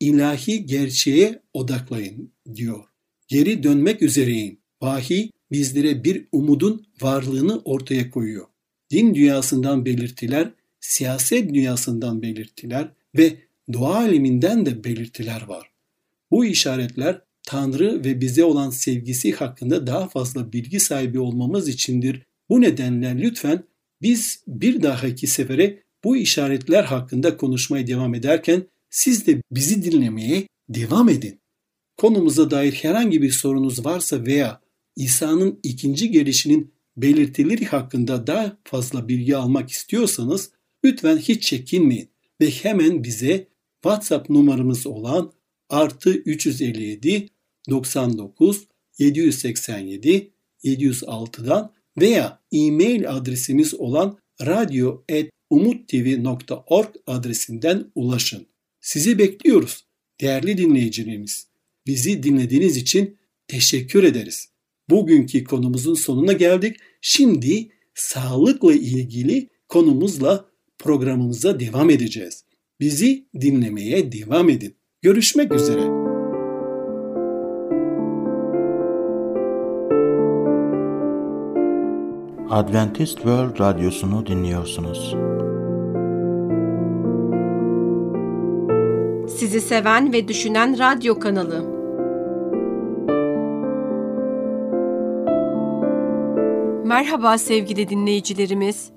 ilahi 0.00 0.66
gerçeğe 0.66 1.42
odaklayın 1.54 2.32
diyor. 2.54 2.84
Geri 3.28 3.62
dönmek 3.62 4.02
üzereyim. 4.02 4.58
Vahiy 4.82 5.30
bizlere 5.52 6.04
bir 6.04 6.26
umudun 6.32 6.86
varlığını 7.00 7.60
ortaya 7.64 8.10
koyuyor. 8.10 8.46
Din 8.90 9.14
dünyasından 9.14 9.84
belirtiler, 9.84 10.52
siyaset 10.80 11.54
dünyasından 11.54 12.22
belirtiler 12.22 12.88
ve 13.16 13.36
doğa 13.72 13.96
aleminden 13.96 14.66
de 14.66 14.84
belirtiler 14.84 15.42
var. 15.42 15.70
Bu 16.30 16.44
işaretler 16.44 17.20
Tanrı 17.42 18.04
ve 18.04 18.20
bize 18.20 18.44
olan 18.44 18.70
sevgisi 18.70 19.32
hakkında 19.32 19.86
daha 19.86 20.08
fazla 20.08 20.52
bilgi 20.52 20.80
sahibi 20.80 21.18
olmamız 21.18 21.68
içindir. 21.68 22.22
Bu 22.48 22.60
nedenle 22.60 23.18
lütfen 23.18 23.62
biz 24.02 24.42
bir 24.46 24.82
dahaki 24.82 25.26
sefere 25.26 25.82
bu 26.04 26.16
işaretler 26.16 26.84
hakkında 26.84 27.36
konuşmaya 27.36 27.86
devam 27.86 28.14
ederken 28.14 28.66
siz 28.90 29.26
de 29.26 29.42
bizi 29.50 29.84
dinlemeye 29.84 30.48
devam 30.68 31.08
edin. 31.08 31.40
Konumuza 31.96 32.50
dair 32.50 32.72
herhangi 32.72 33.22
bir 33.22 33.30
sorunuz 33.30 33.84
varsa 33.84 34.26
veya 34.26 34.60
İsa'nın 34.96 35.60
ikinci 35.62 36.10
gelişinin 36.10 36.74
belirtileri 36.96 37.64
hakkında 37.64 38.26
daha 38.26 38.56
fazla 38.64 39.08
bilgi 39.08 39.36
almak 39.36 39.70
istiyorsanız 39.70 40.50
lütfen 40.84 41.18
hiç 41.18 41.42
çekinmeyin 41.42 42.10
ve 42.40 42.50
hemen 42.50 43.04
bize 43.04 43.48
WhatsApp 43.82 44.30
numaramız 44.30 44.86
olan 44.86 45.32
artı 45.68 46.10
357 46.10 47.28
99 47.70 48.66
787 48.98 50.32
706'dan 50.64 51.72
veya 52.00 52.40
e-mail 52.52 53.10
adresimiz 53.10 53.74
olan 53.74 54.18
radyo.umuttv.org 54.42 56.96
adresinden 57.06 57.90
ulaşın. 57.94 58.46
Sizi 58.80 59.18
bekliyoruz 59.18 59.86
değerli 60.20 60.58
dinleyicilerimiz. 60.58 61.45
Bizi 61.86 62.22
dinlediğiniz 62.22 62.76
için 62.76 63.16
teşekkür 63.48 64.04
ederiz. 64.04 64.48
Bugünkü 64.90 65.44
konumuzun 65.44 65.94
sonuna 65.94 66.32
geldik. 66.32 66.76
Şimdi 67.00 67.68
sağlıkla 67.94 68.72
ilgili 68.72 69.48
konumuzla 69.68 70.44
programımıza 70.78 71.60
devam 71.60 71.90
edeceğiz. 71.90 72.44
Bizi 72.80 73.26
dinlemeye 73.40 74.12
devam 74.12 74.48
edin. 74.48 74.74
Görüşmek 75.02 75.52
üzere. 75.54 75.82
Adventist 82.50 83.16
World 83.16 83.60
Radyosu'nu 83.60 84.26
dinliyorsunuz. 84.26 85.14
Sizi 89.38 89.60
seven 89.60 90.12
ve 90.12 90.28
düşünen 90.28 90.78
radyo 90.78 91.18
kanalı. 91.18 91.75
Merhaba 96.86 97.38
sevgili 97.38 97.88
dinleyicilerimiz. 97.88 98.90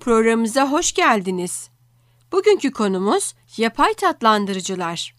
Programımıza 0.00 0.70
hoş 0.70 0.92
geldiniz. 0.92 1.70
Bugünkü 2.32 2.70
konumuz 2.70 3.34
yapay 3.56 3.94
tatlandırıcılar. 3.94 5.14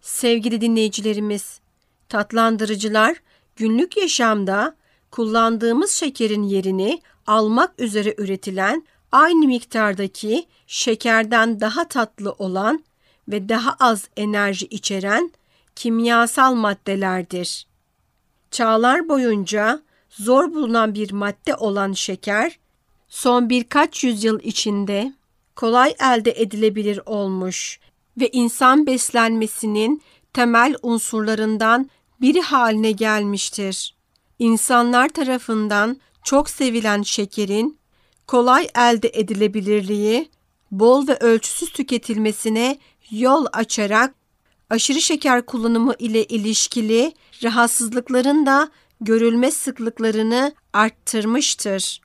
Sevgili 0.00 0.60
dinleyicilerimiz, 0.60 1.60
tatlandırıcılar 2.08 3.16
günlük 3.56 3.96
yaşamda 3.96 4.76
kullandığımız 5.10 5.90
şekerin 5.90 6.42
yerini 6.42 7.00
almak 7.26 7.80
üzere 7.80 8.14
üretilen 8.18 8.86
aynı 9.12 9.46
miktardaki 9.46 10.46
şekerden 10.66 11.60
daha 11.60 11.88
tatlı 11.88 12.32
olan 12.32 12.84
ve 13.28 13.48
daha 13.48 13.76
az 13.80 14.08
enerji 14.16 14.66
içeren 14.66 15.32
kimyasal 15.76 16.54
maddelerdir. 16.54 17.66
Çağlar 18.50 19.08
boyunca 19.08 19.82
zor 20.10 20.54
bulunan 20.54 20.94
bir 20.94 21.12
madde 21.12 21.54
olan 21.54 21.92
şeker, 21.92 22.58
son 23.08 23.50
birkaç 23.50 24.04
yüzyıl 24.04 24.40
içinde 24.40 25.14
kolay 25.56 25.94
elde 26.00 26.34
edilebilir 26.36 27.00
olmuş 27.06 27.80
ve 28.20 28.28
insan 28.32 28.86
beslenmesinin 28.86 30.02
temel 30.32 30.74
unsurlarından 30.82 31.90
biri 32.20 32.40
haline 32.40 32.92
gelmiştir. 32.92 33.94
İnsanlar 34.38 35.08
tarafından 35.08 35.96
çok 36.24 36.50
sevilen 36.50 37.02
şekerin 37.02 37.78
kolay 38.26 38.68
elde 38.76 39.10
edilebilirliği, 39.14 40.30
bol 40.70 41.08
ve 41.08 41.16
ölçüsüz 41.16 41.72
tüketilmesine 41.72 42.78
yol 43.10 43.46
açarak 43.52 44.14
aşırı 44.70 45.00
şeker 45.00 45.46
kullanımı 45.46 45.94
ile 45.98 46.24
ilişkili 46.24 47.12
rahatsızlıkların 47.42 48.46
da 48.46 48.70
görülme 49.00 49.50
sıklıklarını 49.50 50.54
arttırmıştır. 50.72 52.00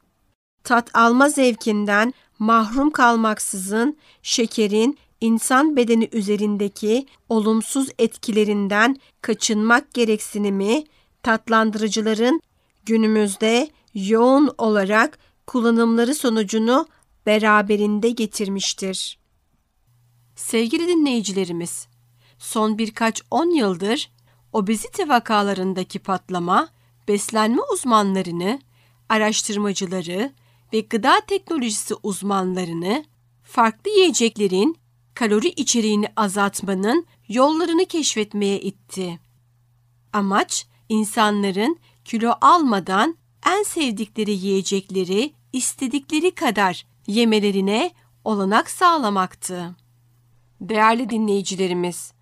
Tat 0.64 0.96
alma 0.96 1.30
zevkinden 1.30 2.14
mahrum 2.40 2.92
kalmaksızın 2.92 3.98
şekerin 4.24 4.98
insan 5.22 5.76
bedeni 5.76 6.10
üzerindeki 6.12 7.06
olumsuz 7.30 7.90
etkilerinden 8.00 8.98
kaçınmak 9.22 9.94
gereksinimi 9.94 10.84
tatlandırıcıların 11.24 12.42
günümüzde 12.86 13.70
yoğun 13.94 14.52
olarak 14.58 15.20
kullanımları 15.48 16.16
sonucunu 16.16 16.88
beraberinde 17.26 18.10
getirmiştir. 18.10 19.20
Sevgili 20.36 20.88
dinleyicilerimiz, 20.88 21.88
son 22.40 22.78
birkaç 22.78 23.22
on 23.32 23.50
yıldır 23.50 24.12
obezite 24.54 25.08
vakalarındaki 25.08 26.00
patlama 26.00 26.75
beslenme 27.08 27.62
uzmanlarını, 27.74 28.62
araştırmacıları 29.10 30.34
ve 30.74 30.80
gıda 30.80 31.22
teknolojisi 31.28 31.96
uzmanlarını 32.04 33.06
farklı 33.44 33.92
yiyeceklerin 33.92 34.78
kalori 35.14 35.48
içeriğini 35.48 36.08
azaltmanın 36.16 37.06
yollarını 37.28 37.86
keşfetmeye 37.86 38.60
itti. 38.60 39.20
Amaç 40.14 40.68
insanların 40.90 41.80
kilo 42.06 42.34
almadan 42.42 43.18
en 43.48 43.64
sevdikleri 43.64 44.32
yiyecekleri 44.32 45.34
istedikleri 45.54 46.32
kadar 46.36 46.86
yemelerine 47.08 47.92
olanak 48.24 48.70
sağlamaktı. 48.70 49.76
Değerli 50.62 51.10
dinleyicilerimiz, 51.10 52.14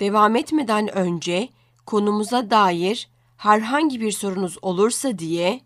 devam 0.00 0.36
etmeden 0.36 0.96
önce 0.96 1.48
konumuza 1.86 2.50
dair 2.50 3.08
herhangi 3.40 4.00
bir 4.00 4.12
sorunuz 4.12 4.58
olursa 4.62 5.18
diye 5.18 5.60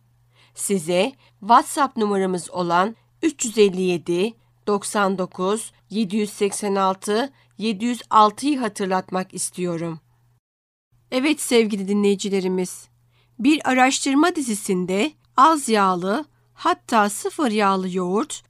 size 0.54 1.12
WhatsApp 1.40 1.96
numaramız 1.96 2.50
olan 2.50 2.96
357 3.22 4.34
99 4.66 5.72
786 5.90 7.32
706'yı 7.58 8.58
hatırlatmak 8.58 9.34
istiyorum. 9.34 10.00
Evet 11.10 11.40
sevgili 11.40 11.88
dinleyicilerimiz, 11.88 12.88
bir 13.38 13.70
araştırma 13.70 14.36
dizisinde 14.36 15.12
az 15.36 15.68
yağlı 15.68 16.24
hatta 16.54 17.10
sıfır 17.10 17.50
yağlı 17.50 17.96
yoğurt, 17.96 18.42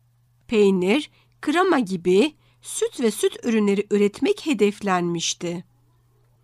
peynir, 0.48 1.10
krema 1.42 1.78
gibi 1.78 2.34
süt 2.62 3.00
ve 3.00 3.10
süt 3.10 3.36
ürünleri 3.44 3.86
üretmek 3.90 4.46
hedeflenmişti. 4.46 5.64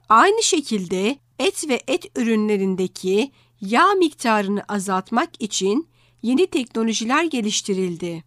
Aynı 0.08 0.42
şekilde 0.42 1.18
et 1.40 1.68
ve 1.68 1.80
et 1.86 2.18
ürünlerindeki 2.18 3.32
yağ 3.60 3.94
miktarını 3.94 4.62
azaltmak 4.68 5.42
için 5.42 5.88
yeni 6.22 6.46
teknolojiler 6.46 7.24
geliştirildi. 7.24 8.24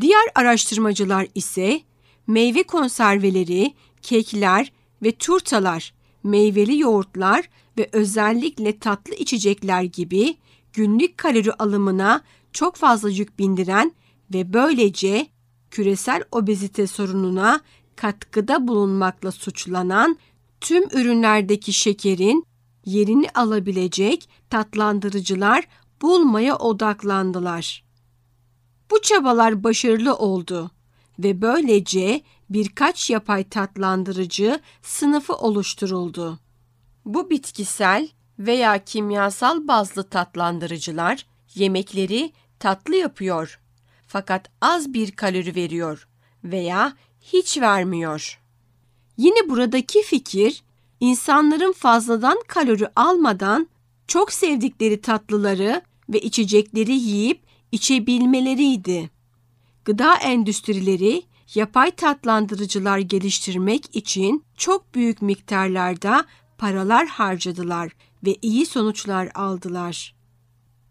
Diğer 0.00 0.24
araştırmacılar 0.34 1.26
ise 1.34 1.80
meyve 2.26 2.62
konserveleri, 2.62 3.74
kekler 4.02 4.72
ve 5.02 5.12
turtalar, 5.12 5.94
meyveli 6.22 6.78
yoğurtlar 6.78 7.48
ve 7.78 7.88
özellikle 7.92 8.78
tatlı 8.78 9.14
içecekler 9.14 9.82
gibi 9.82 10.36
günlük 10.72 11.18
kalori 11.18 11.52
alımına 11.52 12.22
çok 12.52 12.76
fazla 12.76 13.10
yük 13.10 13.38
bindiren 13.38 13.92
ve 14.34 14.52
böylece 14.52 15.26
küresel 15.70 16.22
obezite 16.32 16.86
sorununa 16.86 17.60
katkıda 17.96 18.68
bulunmakla 18.68 19.32
suçlanan 19.32 20.18
tüm 20.60 20.84
ürünlerdeki 20.84 21.72
şekerin 21.72 22.46
yerini 22.84 23.30
alabilecek 23.34 24.28
tatlandırıcılar 24.50 25.68
bulmaya 26.02 26.56
odaklandılar. 26.56 27.84
Bu 28.90 29.02
çabalar 29.02 29.64
başarılı 29.64 30.14
oldu 30.14 30.70
ve 31.18 31.42
böylece 31.42 32.20
birkaç 32.50 33.10
yapay 33.10 33.44
tatlandırıcı 33.44 34.60
sınıfı 34.82 35.34
oluşturuldu. 35.34 36.38
Bu 37.04 37.30
bitkisel 37.30 38.08
veya 38.38 38.84
kimyasal 38.84 39.68
bazlı 39.68 40.04
tatlandırıcılar 40.04 41.26
yemekleri 41.54 42.32
tatlı 42.58 42.96
yapıyor 42.96 43.60
fakat 44.06 44.50
az 44.60 44.92
bir 44.92 45.10
kalori 45.10 45.54
veriyor 45.54 46.08
veya 46.44 46.92
hiç 47.20 47.60
vermiyor. 47.60 48.40
Yine 49.16 49.48
buradaki 49.48 50.02
fikir 50.02 50.62
insanların 51.00 51.72
fazladan 51.72 52.38
kalori 52.48 52.88
almadan 52.96 53.68
çok 54.06 54.32
sevdikleri 54.32 55.00
tatlıları 55.00 55.82
ve 56.08 56.20
içecekleri 56.20 56.92
yiyip 56.92 57.40
içebilmeleriydi. 57.72 59.10
Gıda 59.84 60.16
endüstrileri 60.16 61.22
yapay 61.54 61.90
tatlandırıcılar 61.90 62.98
geliştirmek 62.98 63.96
için 63.96 64.44
çok 64.56 64.94
büyük 64.94 65.22
miktarlarda 65.22 66.24
paralar 66.58 67.06
harcadılar 67.06 67.92
ve 68.24 68.36
iyi 68.42 68.66
sonuçlar 68.66 69.30
aldılar. 69.34 70.14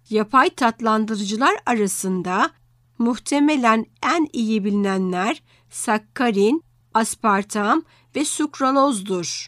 Yapay 0.09 0.49
tatlandırıcılar 0.49 1.55
arasında 1.65 2.51
muhtemelen 2.97 3.85
en 4.03 4.27
iyi 4.33 4.63
bilinenler 4.63 5.43
sakkarin, 5.69 6.63
aspartam 6.95 7.83
ve 8.15 8.25
sukralozdur. 8.25 9.47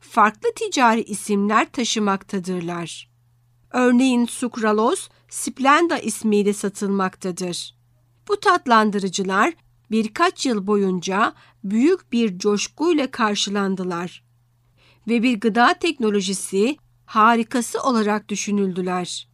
Farklı 0.00 0.48
ticari 0.56 1.02
isimler 1.02 1.72
taşımaktadırlar. 1.72 3.10
Örneğin 3.70 4.26
sukraloz, 4.26 5.08
Splenda 5.28 5.98
ismiyle 5.98 6.52
satılmaktadır. 6.52 7.74
Bu 8.28 8.40
tatlandırıcılar 8.40 9.54
birkaç 9.90 10.46
yıl 10.46 10.66
boyunca 10.66 11.34
büyük 11.64 12.12
bir 12.12 12.38
coşkuyla 12.38 13.10
karşılandılar 13.10 14.24
ve 15.08 15.22
bir 15.22 15.40
gıda 15.40 15.74
teknolojisi 15.74 16.76
harikası 17.06 17.82
olarak 17.82 18.28
düşünüldüler. 18.28 19.28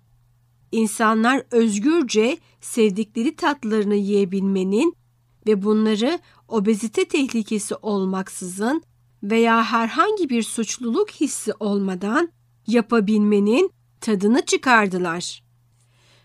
İnsanlar 0.72 1.42
özgürce 1.50 2.38
sevdikleri 2.60 3.36
tatlarını 3.36 3.94
yiyebilmenin 3.94 4.99
ve 5.46 5.62
bunları 5.62 6.18
obezite 6.48 7.04
tehlikesi 7.04 7.74
olmaksızın 7.74 8.82
veya 9.22 9.64
herhangi 9.64 10.30
bir 10.30 10.42
suçluluk 10.42 11.10
hissi 11.10 11.52
olmadan 11.60 12.28
yapabilmenin 12.66 13.70
tadını 14.00 14.46
çıkardılar. 14.46 15.42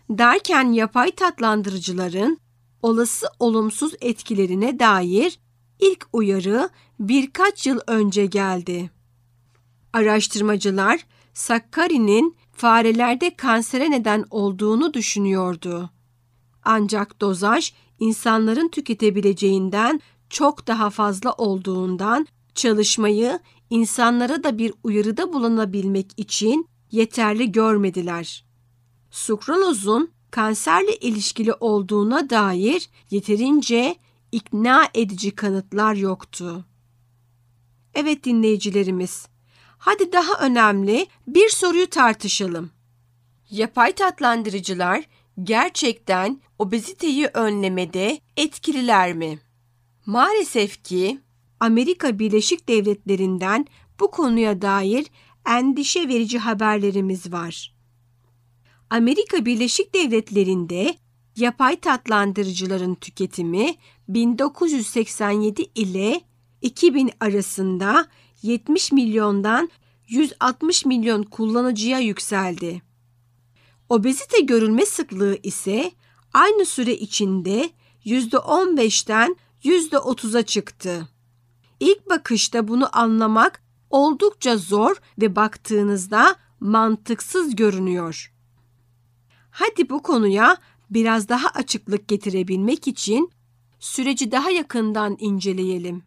Derken 0.09 0.71
yapay 0.71 1.11
tatlandırıcıların 1.11 2.37
olası 2.81 3.27
olumsuz 3.39 3.93
etkilerine 4.01 4.79
dair 4.79 5.39
ilk 5.79 6.07
uyarı 6.13 6.69
birkaç 6.99 7.67
yıl 7.67 7.79
önce 7.87 8.25
geldi. 8.25 8.89
Araştırmacılar 9.93 11.05
sakkarinin 11.33 12.35
farelerde 12.53 13.35
kansere 13.35 13.91
neden 13.91 14.25
olduğunu 14.29 14.93
düşünüyordu. 14.93 15.89
Ancak 16.65 17.21
dozaj 17.21 17.73
insanların 17.99 18.67
tüketebileceğinden 18.67 20.01
çok 20.29 20.67
daha 20.67 20.89
fazla 20.89 21.33
olduğundan 21.33 22.27
çalışmayı 22.55 23.39
insanlara 23.69 24.43
da 24.43 24.57
bir 24.57 24.73
uyarıda 24.83 25.33
bulunabilmek 25.33 26.11
için 26.17 26.69
yeterli 26.91 27.51
görmediler. 27.51 28.45
Sukralozun 29.11 30.11
kanserle 30.31 30.95
ilişkili 30.95 31.53
olduğuna 31.53 32.29
dair 32.29 32.89
yeterince 33.09 33.95
ikna 34.31 34.87
edici 34.93 35.35
kanıtlar 35.35 35.95
yoktu. 35.95 36.65
Evet 37.93 38.23
dinleyicilerimiz, 38.23 39.27
hadi 39.77 40.11
daha 40.11 40.45
önemli 40.45 41.07
bir 41.27 41.49
soruyu 41.49 41.89
tartışalım. 41.89 42.71
Yapay 43.49 43.91
tatlandırıcılar 43.91 45.05
gerçekten 45.43 46.41
obeziteyi 46.59 47.27
önlemede 47.33 48.19
etkililer 48.37 49.13
mi? 49.13 49.39
Maalesef 50.05 50.83
ki 50.83 51.19
Amerika 51.59 52.19
Birleşik 52.19 52.69
Devletleri'nden 52.69 53.65
bu 53.99 54.11
konuya 54.11 54.61
dair 54.61 55.05
endişe 55.47 56.07
verici 56.07 56.39
haberlerimiz 56.39 57.31
var. 57.31 57.75
Amerika 58.89 59.45
Birleşik 59.45 59.93
Devletleri'nde 59.93 60.95
yapay 61.35 61.79
tatlandırıcıların 61.79 62.95
tüketimi 62.95 63.75
1987 64.07 65.61
ile 65.75 66.21
2000 66.61 67.11
arasında 67.19 68.07
70 68.41 68.91
milyondan 68.91 69.69
160 70.07 70.85
milyon 70.85 71.23
kullanıcıya 71.23 71.99
yükseldi. 71.99 72.81
Obezite 73.89 74.39
görülme 74.39 74.85
sıklığı 74.85 75.37
ise 75.43 75.91
aynı 76.33 76.65
süre 76.65 76.93
içinde 76.93 77.69
%15'ten 78.05 79.35
%30'a 79.63 80.43
çıktı. 80.43 81.09
İlk 81.79 82.09
bakışta 82.09 82.67
bunu 82.67 82.97
anlamak 82.97 83.63
oldukça 83.89 84.57
zor 84.57 84.95
ve 85.21 85.35
baktığınızda 85.35 86.35
mantıksız 86.59 87.55
görünüyor. 87.55 88.33
Hadi 89.51 89.89
bu 89.89 90.03
konuya 90.03 90.57
biraz 90.89 91.29
daha 91.29 91.47
açıklık 91.47 92.07
getirebilmek 92.07 92.87
için 92.87 93.31
süreci 93.79 94.31
daha 94.31 94.49
yakından 94.49 95.17
inceleyelim. 95.19 96.03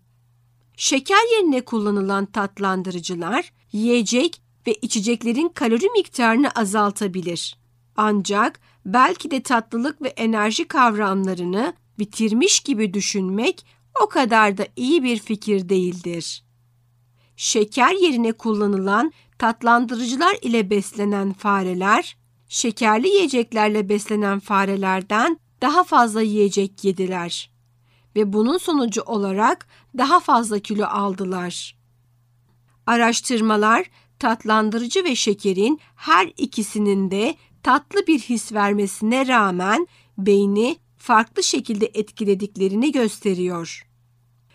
Şeker 0.77 1.37
yerine 1.37 1.65
kullanılan 1.65 2.27
tatlandırıcılar 2.27 3.53
yiyecek 3.73 4.43
ve 4.67 4.75
içeceklerin 4.75 5.49
kalori 5.49 5.91
miktarını 5.91 6.51
azaltabilir. 6.51 7.58
Ancak 8.01 8.61
belki 8.87 9.31
de 9.31 9.43
tatlılık 9.43 10.03
ve 10.03 10.09
enerji 10.09 10.69
kavramlarını 10.69 11.73
bitirmiş 11.99 12.61
gibi 12.61 12.95
düşünmek 12.95 13.67
o 14.03 14.09
kadar 14.09 14.59
da 14.59 14.67
iyi 14.77 15.03
bir 15.03 15.19
fikir 15.19 15.69
değildir. 15.69 16.45
Şeker 17.37 17.93
yerine 17.93 18.33
kullanılan 18.33 19.13
tatlandırıcılar 19.39 20.37
ile 20.43 20.71
beslenen 20.71 21.33
fareler, 21.33 22.17
şekerli 22.49 23.09
yiyeceklerle 23.09 23.89
beslenen 23.89 24.41
farelerden 24.41 25.39
daha 25.63 25.85
fazla 25.85 26.23
yiyecek 26.23 26.85
yediler 26.85 27.51
ve 28.17 28.33
bunun 28.33 28.59
sonucu 28.59 29.03
olarak 29.03 29.67
daha 29.99 30.21
fazla 30.21 30.59
kilo 30.59 30.87
aldılar. 30.87 31.77
Araştırmalar 32.87 33.91
tatlandırıcı 34.19 35.05
ve 35.05 35.17
şekerin 35.17 35.81
her 35.97 36.33
ikisinin 36.37 37.11
de 37.11 37.37
tatlı 37.69 38.07
bir 38.07 38.19
his 38.19 38.53
vermesine 38.53 39.27
rağmen 39.27 39.87
beyni 40.19 40.77
farklı 40.97 41.43
şekilde 41.43 41.91
etkilediklerini 41.95 42.93
gösteriyor. 42.93 43.87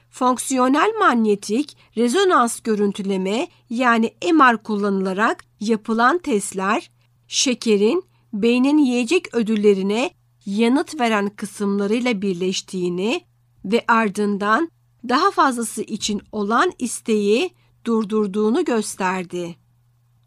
Fonksiyonel 0.10 0.93
manyetik 0.99 1.78
rezonans 1.97 2.60
görüntüleme 2.60 3.47
yani 3.69 4.13
MR 4.34 4.63
kullanılarak 4.63 5.45
yapılan 5.60 6.17
testler 6.17 6.91
şekerin 7.28 8.04
beynin 8.34 8.78
yiyecek 8.78 9.36
ödüllerine 9.36 10.12
yanıt 10.45 10.99
veren 10.99 11.30
kısımlarıyla 11.30 12.21
birleştiğini 12.21 13.21
ve 13.65 13.86
ardından 13.88 14.71
daha 15.10 15.32
fazlası 15.32 15.82
için 15.82 16.21
olan 16.32 16.71
isteği 16.80 17.52
durdurduğunu 17.86 18.65
gösterdi. 18.65 19.56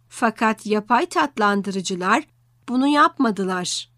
Fakat 0.09 0.67
yapay 0.67 1.07
tatlandırıcılar 1.07 2.36
bunu 2.69 2.87
yapmadılar. 2.87 3.89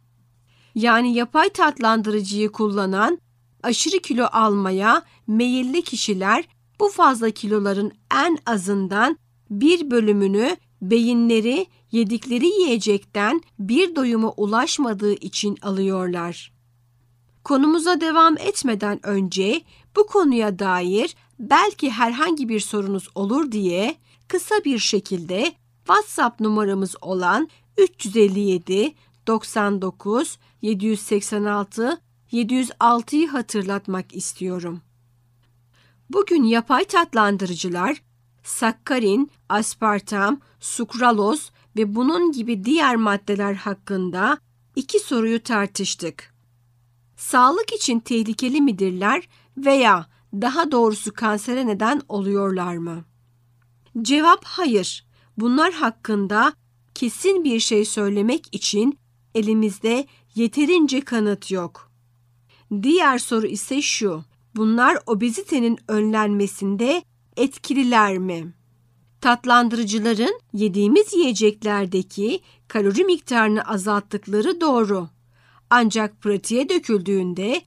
Yani 0.75 1.15
yapay 1.15 1.49
tatlandırıcıyı 1.49 2.53
kullanan 2.53 3.19
aşırı 3.63 3.99
kilo 3.99 4.29
almaya 4.33 5.03
meyilli 5.27 5.83
kişiler 5.83 6.45
bu 6.81 6.89
fazla 6.89 7.31
kiloların 7.31 7.93
en 8.15 8.39
azından 8.47 9.19
bir 9.51 9.91
bölümünü 9.91 10.57
beyinleri 10.83 11.67
yedikleri 11.93 12.47
yiyecekten 12.47 13.43
bir 13.59 13.97
doyuma 13.97 14.31
ulaşmadığı 14.31 15.13
için 15.13 15.59
alıyorlar. 15.63 16.53
Konumuza 17.45 18.01
devam 18.01 18.39
etmeden 18.39 19.07
önce 19.07 19.61
bu 19.97 20.07
konuya 20.07 20.59
dair 20.59 21.17
belki 21.39 21.91
herhangi 21.91 22.49
bir 22.49 22.61
sorunuz 22.61 23.09
olur 23.15 23.53
diye 23.53 23.97
kısa 24.29 24.55
bir 24.65 24.79
şekilde 24.79 25.53
WhatsApp 25.87 26.41
numaramız 26.41 26.95
olan 27.01 27.49
357 27.79 28.95
99 29.27 30.39
786 30.63 32.01
706'yı 32.33 33.29
hatırlatmak 33.29 34.15
istiyorum. 34.15 34.81
Bugün 36.11 36.43
yapay 36.43 36.85
tatlandırıcılar 36.85 38.03
sakkarin, 38.43 39.31
aspartam, 39.49 40.41
sukraloz 40.61 41.51
ve 41.77 41.95
bunun 41.95 42.33
gibi 42.33 42.65
diğer 42.65 42.97
maddeler 42.97 43.55
hakkında 43.55 44.39
iki 44.77 45.01
soruyu 45.01 45.43
tartıştık. 45.43 46.35
Sağlık 47.17 47.73
için 47.73 48.01
tehlikeli 48.01 48.61
midirler 48.61 49.29
veya 49.57 50.07
daha 50.35 50.73
doğrusu 50.73 51.13
kansere 51.13 51.67
neden 51.67 52.03
oluyorlar 52.09 52.77
mı? 52.77 53.05
Cevap 54.03 54.45
hayır. 54.45 55.07
Bunlar 55.37 55.73
hakkında 55.73 56.53
kesin 56.99 57.45
bir 57.45 57.61
şey 57.61 57.85
söylemek 57.85 58.47
için 58.53 58.99
elimizde 59.35 60.07
yeterince 60.35 61.01
kanıt 61.01 61.51
yok. 61.51 61.93
Diğer 62.83 63.19
soru 63.19 63.47
ise 63.47 63.83
şu. 63.83 64.25
Bunlar 64.57 64.99
obezitenin 65.07 65.79
önlenmesinde 65.89 67.03
etkililer 67.37 68.19
mi? 68.19 68.55
Tatlandırıcıların 69.21 70.41
yediğimiz 70.53 71.13
yiyeceklerdeki 71.13 72.41
kalori 72.69 73.05
miktarını 73.05 73.63
azalttıkları 73.63 74.61
doğru. 74.61 75.09
Ancak 75.71 76.21
pratiğe 76.21 76.69
döküldüğünde 76.69 77.63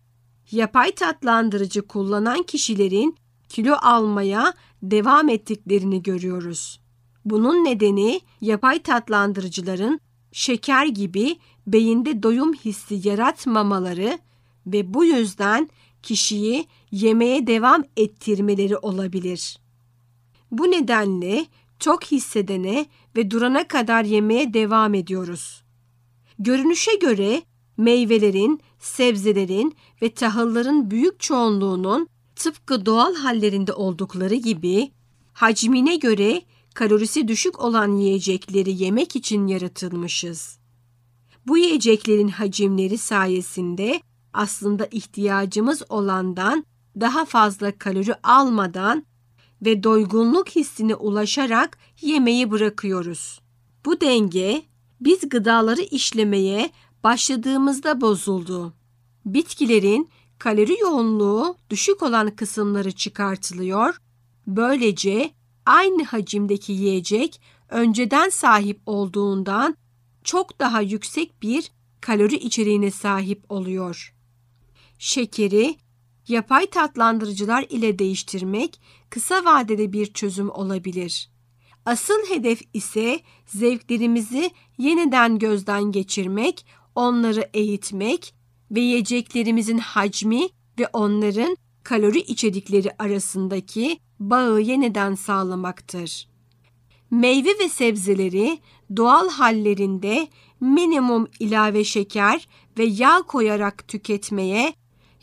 yapay 0.51 0.91
tatlandırıcı 0.91 1.81
kullanan 1.81 2.43
kişilerin 2.43 3.17
kilo 3.49 3.75
almaya 3.81 4.53
devam 4.83 5.29
ettiklerini 5.29 6.03
görüyoruz. 6.03 6.80
Bunun 7.25 7.65
nedeni 7.65 8.21
yapay 8.41 8.81
tatlandırıcıların 8.81 9.99
şeker 10.31 10.85
gibi 10.85 11.37
beyinde 11.67 12.23
doyum 12.23 12.53
hissi 12.53 13.07
yaratmamaları 13.07 14.19
ve 14.67 14.93
bu 14.93 15.05
yüzden 15.05 15.69
kişiyi 16.03 16.67
yemeye 16.91 17.47
devam 17.47 17.83
ettirmeleri 17.97 18.77
olabilir. 18.77 19.59
Bu 20.51 20.71
nedenle 20.71 21.45
tok 21.79 22.03
hissedene 22.03 22.85
ve 23.15 23.31
durana 23.31 23.67
kadar 23.67 24.03
yemeye 24.03 24.53
devam 24.53 24.93
ediyoruz. 24.93 25.63
Görünüşe 26.39 26.95
göre 26.95 27.41
meyvelerin, 27.77 28.61
sebzelerin 28.79 29.75
ve 30.01 30.09
tahılların 30.09 30.91
büyük 30.91 31.19
çoğunluğunun 31.19 32.07
tıpkı 32.35 32.85
doğal 32.85 33.15
hallerinde 33.15 33.73
oldukları 33.73 34.35
gibi 34.35 34.91
hacmine 35.33 35.95
göre 35.95 36.41
kalorisi 36.73 37.27
düşük 37.27 37.59
olan 37.59 37.97
yiyecekleri 37.97 38.83
yemek 38.83 39.15
için 39.15 39.47
yaratılmışız. 39.47 40.57
Bu 41.47 41.57
yiyeceklerin 41.57 42.27
hacimleri 42.27 42.97
sayesinde 42.97 44.01
aslında 44.33 44.85
ihtiyacımız 44.85 45.83
olandan 45.89 46.65
daha 46.99 47.25
fazla 47.25 47.77
kalori 47.77 48.15
almadan 48.23 49.05
ve 49.61 49.83
doygunluk 49.83 50.49
hissine 50.49 50.95
ulaşarak 50.95 51.77
yemeği 52.01 52.51
bırakıyoruz. 52.51 53.41
Bu 53.85 54.01
denge 54.01 54.63
biz 55.01 55.29
gıdaları 55.29 55.81
işlemeye 55.81 56.69
başladığımızda 57.03 58.01
bozuldu. 58.01 58.73
Bitkilerin 59.25 60.09
kalori 60.39 60.79
yoğunluğu 60.79 61.55
düşük 61.69 62.03
olan 62.03 62.35
kısımları 62.35 62.91
çıkartılıyor. 62.91 64.01
Böylece 64.47 65.31
aynı 65.71 66.03
hacimdeki 66.03 66.71
yiyecek 66.71 67.41
önceden 67.69 68.29
sahip 68.29 68.81
olduğundan 68.85 69.77
çok 70.23 70.59
daha 70.59 70.81
yüksek 70.81 71.41
bir 71.41 71.71
kalori 72.01 72.35
içeriğine 72.35 72.91
sahip 72.91 73.51
oluyor. 73.51 74.15
Şekeri 74.97 75.75
yapay 76.27 76.65
tatlandırıcılar 76.69 77.65
ile 77.69 77.99
değiştirmek 77.99 78.81
kısa 79.09 79.45
vadede 79.45 79.93
bir 79.93 80.13
çözüm 80.13 80.49
olabilir. 80.49 81.29
Asıl 81.85 82.29
hedef 82.29 82.61
ise 82.73 83.19
zevklerimizi 83.45 84.51
yeniden 84.77 85.39
gözden 85.39 85.83
geçirmek, 85.83 86.65
onları 86.95 87.49
eğitmek 87.53 88.33
ve 88.71 88.79
yiyeceklerimizin 88.79 89.77
hacmi 89.77 90.49
ve 90.79 90.87
onların 90.93 91.57
kalori 91.83 92.19
içerikleri 92.19 92.89
arasındaki 92.99 93.99
bağı 94.19 94.61
yeniden 94.61 95.15
sağlamaktır. 95.15 96.27
Meyve 97.11 97.49
ve 97.59 97.69
sebzeleri 97.69 98.59
doğal 98.97 99.29
hallerinde 99.29 100.27
minimum 100.59 101.27
ilave 101.39 101.83
şeker 101.83 102.47
ve 102.77 102.83
yağ 102.83 103.21
koyarak 103.21 103.87
tüketmeye 103.87 104.73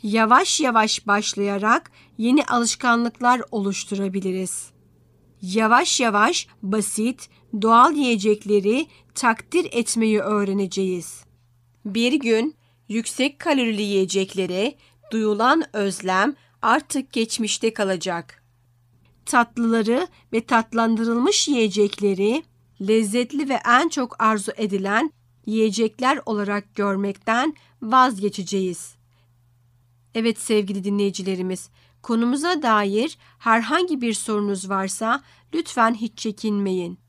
yavaş 0.03 0.59
yavaş 0.59 1.07
başlayarak 1.07 1.91
yeni 2.17 2.45
alışkanlıklar 2.45 3.41
oluşturabiliriz. 3.51 4.69
Yavaş 5.41 5.99
yavaş 5.99 6.47
basit, 6.63 7.29
doğal 7.61 7.93
yiyecekleri 7.93 8.87
takdir 9.15 9.67
etmeyi 9.71 10.19
öğreneceğiz. 10.19 11.23
Bir 11.85 12.13
gün 12.13 12.55
yüksek 12.89 13.39
kalorili 13.39 13.81
yiyeceklere 13.81 14.75
duyulan 15.11 15.63
özlem 15.73 16.35
artık 16.61 17.13
geçmişte 17.13 17.73
kalacak. 17.73 18.43
Tatlıları 19.25 20.07
ve 20.33 20.45
tatlandırılmış 20.45 21.47
yiyecekleri 21.47 22.43
lezzetli 22.81 23.49
ve 23.49 23.59
en 23.65 23.89
çok 23.89 24.23
arzu 24.23 24.51
edilen 24.57 25.11
yiyecekler 25.45 26.19
olarak 26.25 26.75
görmekten 26.75 27.55
vazgeçeceğiz. 27.81 28.95
Evet 30.15 30.39
sevgili 30.39 30.83
dinleyicilerimiz, 30.83 31.69
konumuza 32.01 32.61
dair 32.61 33.17
herhangi 33.39 34.01
bir 34.01 34.13
sorunuz 34.13 34.69
varsa 34.69 35.23
lütfen 35.53 35.93
hiç 35.93 36.17
çekinmeyin 36.17 36.99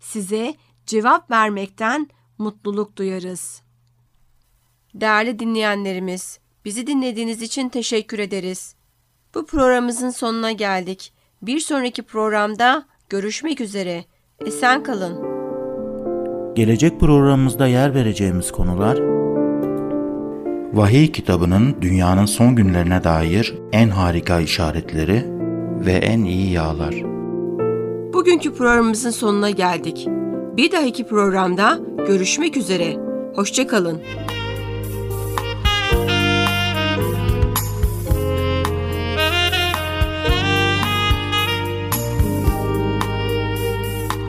Size 0.00 0.55
cevap 0.87 1.31
vermekten 1.31 2.09
mutluluk 2.38 2.96
duyarız. 2.96 3.62
Değerli 4.94 5.38
dinleyenlerimiz, 5.38 6.38
bizi 6.64 6.87
dinlediğiniz 6.87 7.42
için 7.42 7.68
teşekkür 7.68 8.18
ederiz. 8.18 8.74
Bu 9.35 9.46
programımızın 9.46 10.11
sonuna 10.11 10.52
geldik. 10.52 11.12
Bir 11.42 11.61
sonraki 11.61 12.02
programda 12.02 12.87
görüşmek 13.09 13.61
üzere. 13.61 14.05
Esen 14.46 14.83
kalın. 14.83 15.37
Gelecek 16.55 17.00
programımızda 17.00 17.66
yer 17.66 17.94
vereceğimiz 17.94 18.52
konular 18.52 19.15
Vahiy 20.77 21.12
kitabının 21.12 21.83
dünyanın 21.83 22.27
son 22.27 22.57
günlerine 22.57 23.05
dair 23.05 23.55
en 23.73 23.89
harika 23.89 24.41
işaretleri 24.41 25.25
ve 25.87 25.93
en 25.93 26.25
iyi 26.25 26.53
yağlar. 26.53 26.95
Bugünkü 28.12 28.55
programımızın 28.55 29.11
sonuna 29.11 29.51
geldik. 29.51 30.09
Bir 30.57 30.73
dahaki 30.73 31.07
programda 31.07 31.79
görüşmek 32.07 32.57
üzere. 32.57 32.97
Hoşçakalın. 33.35 34.01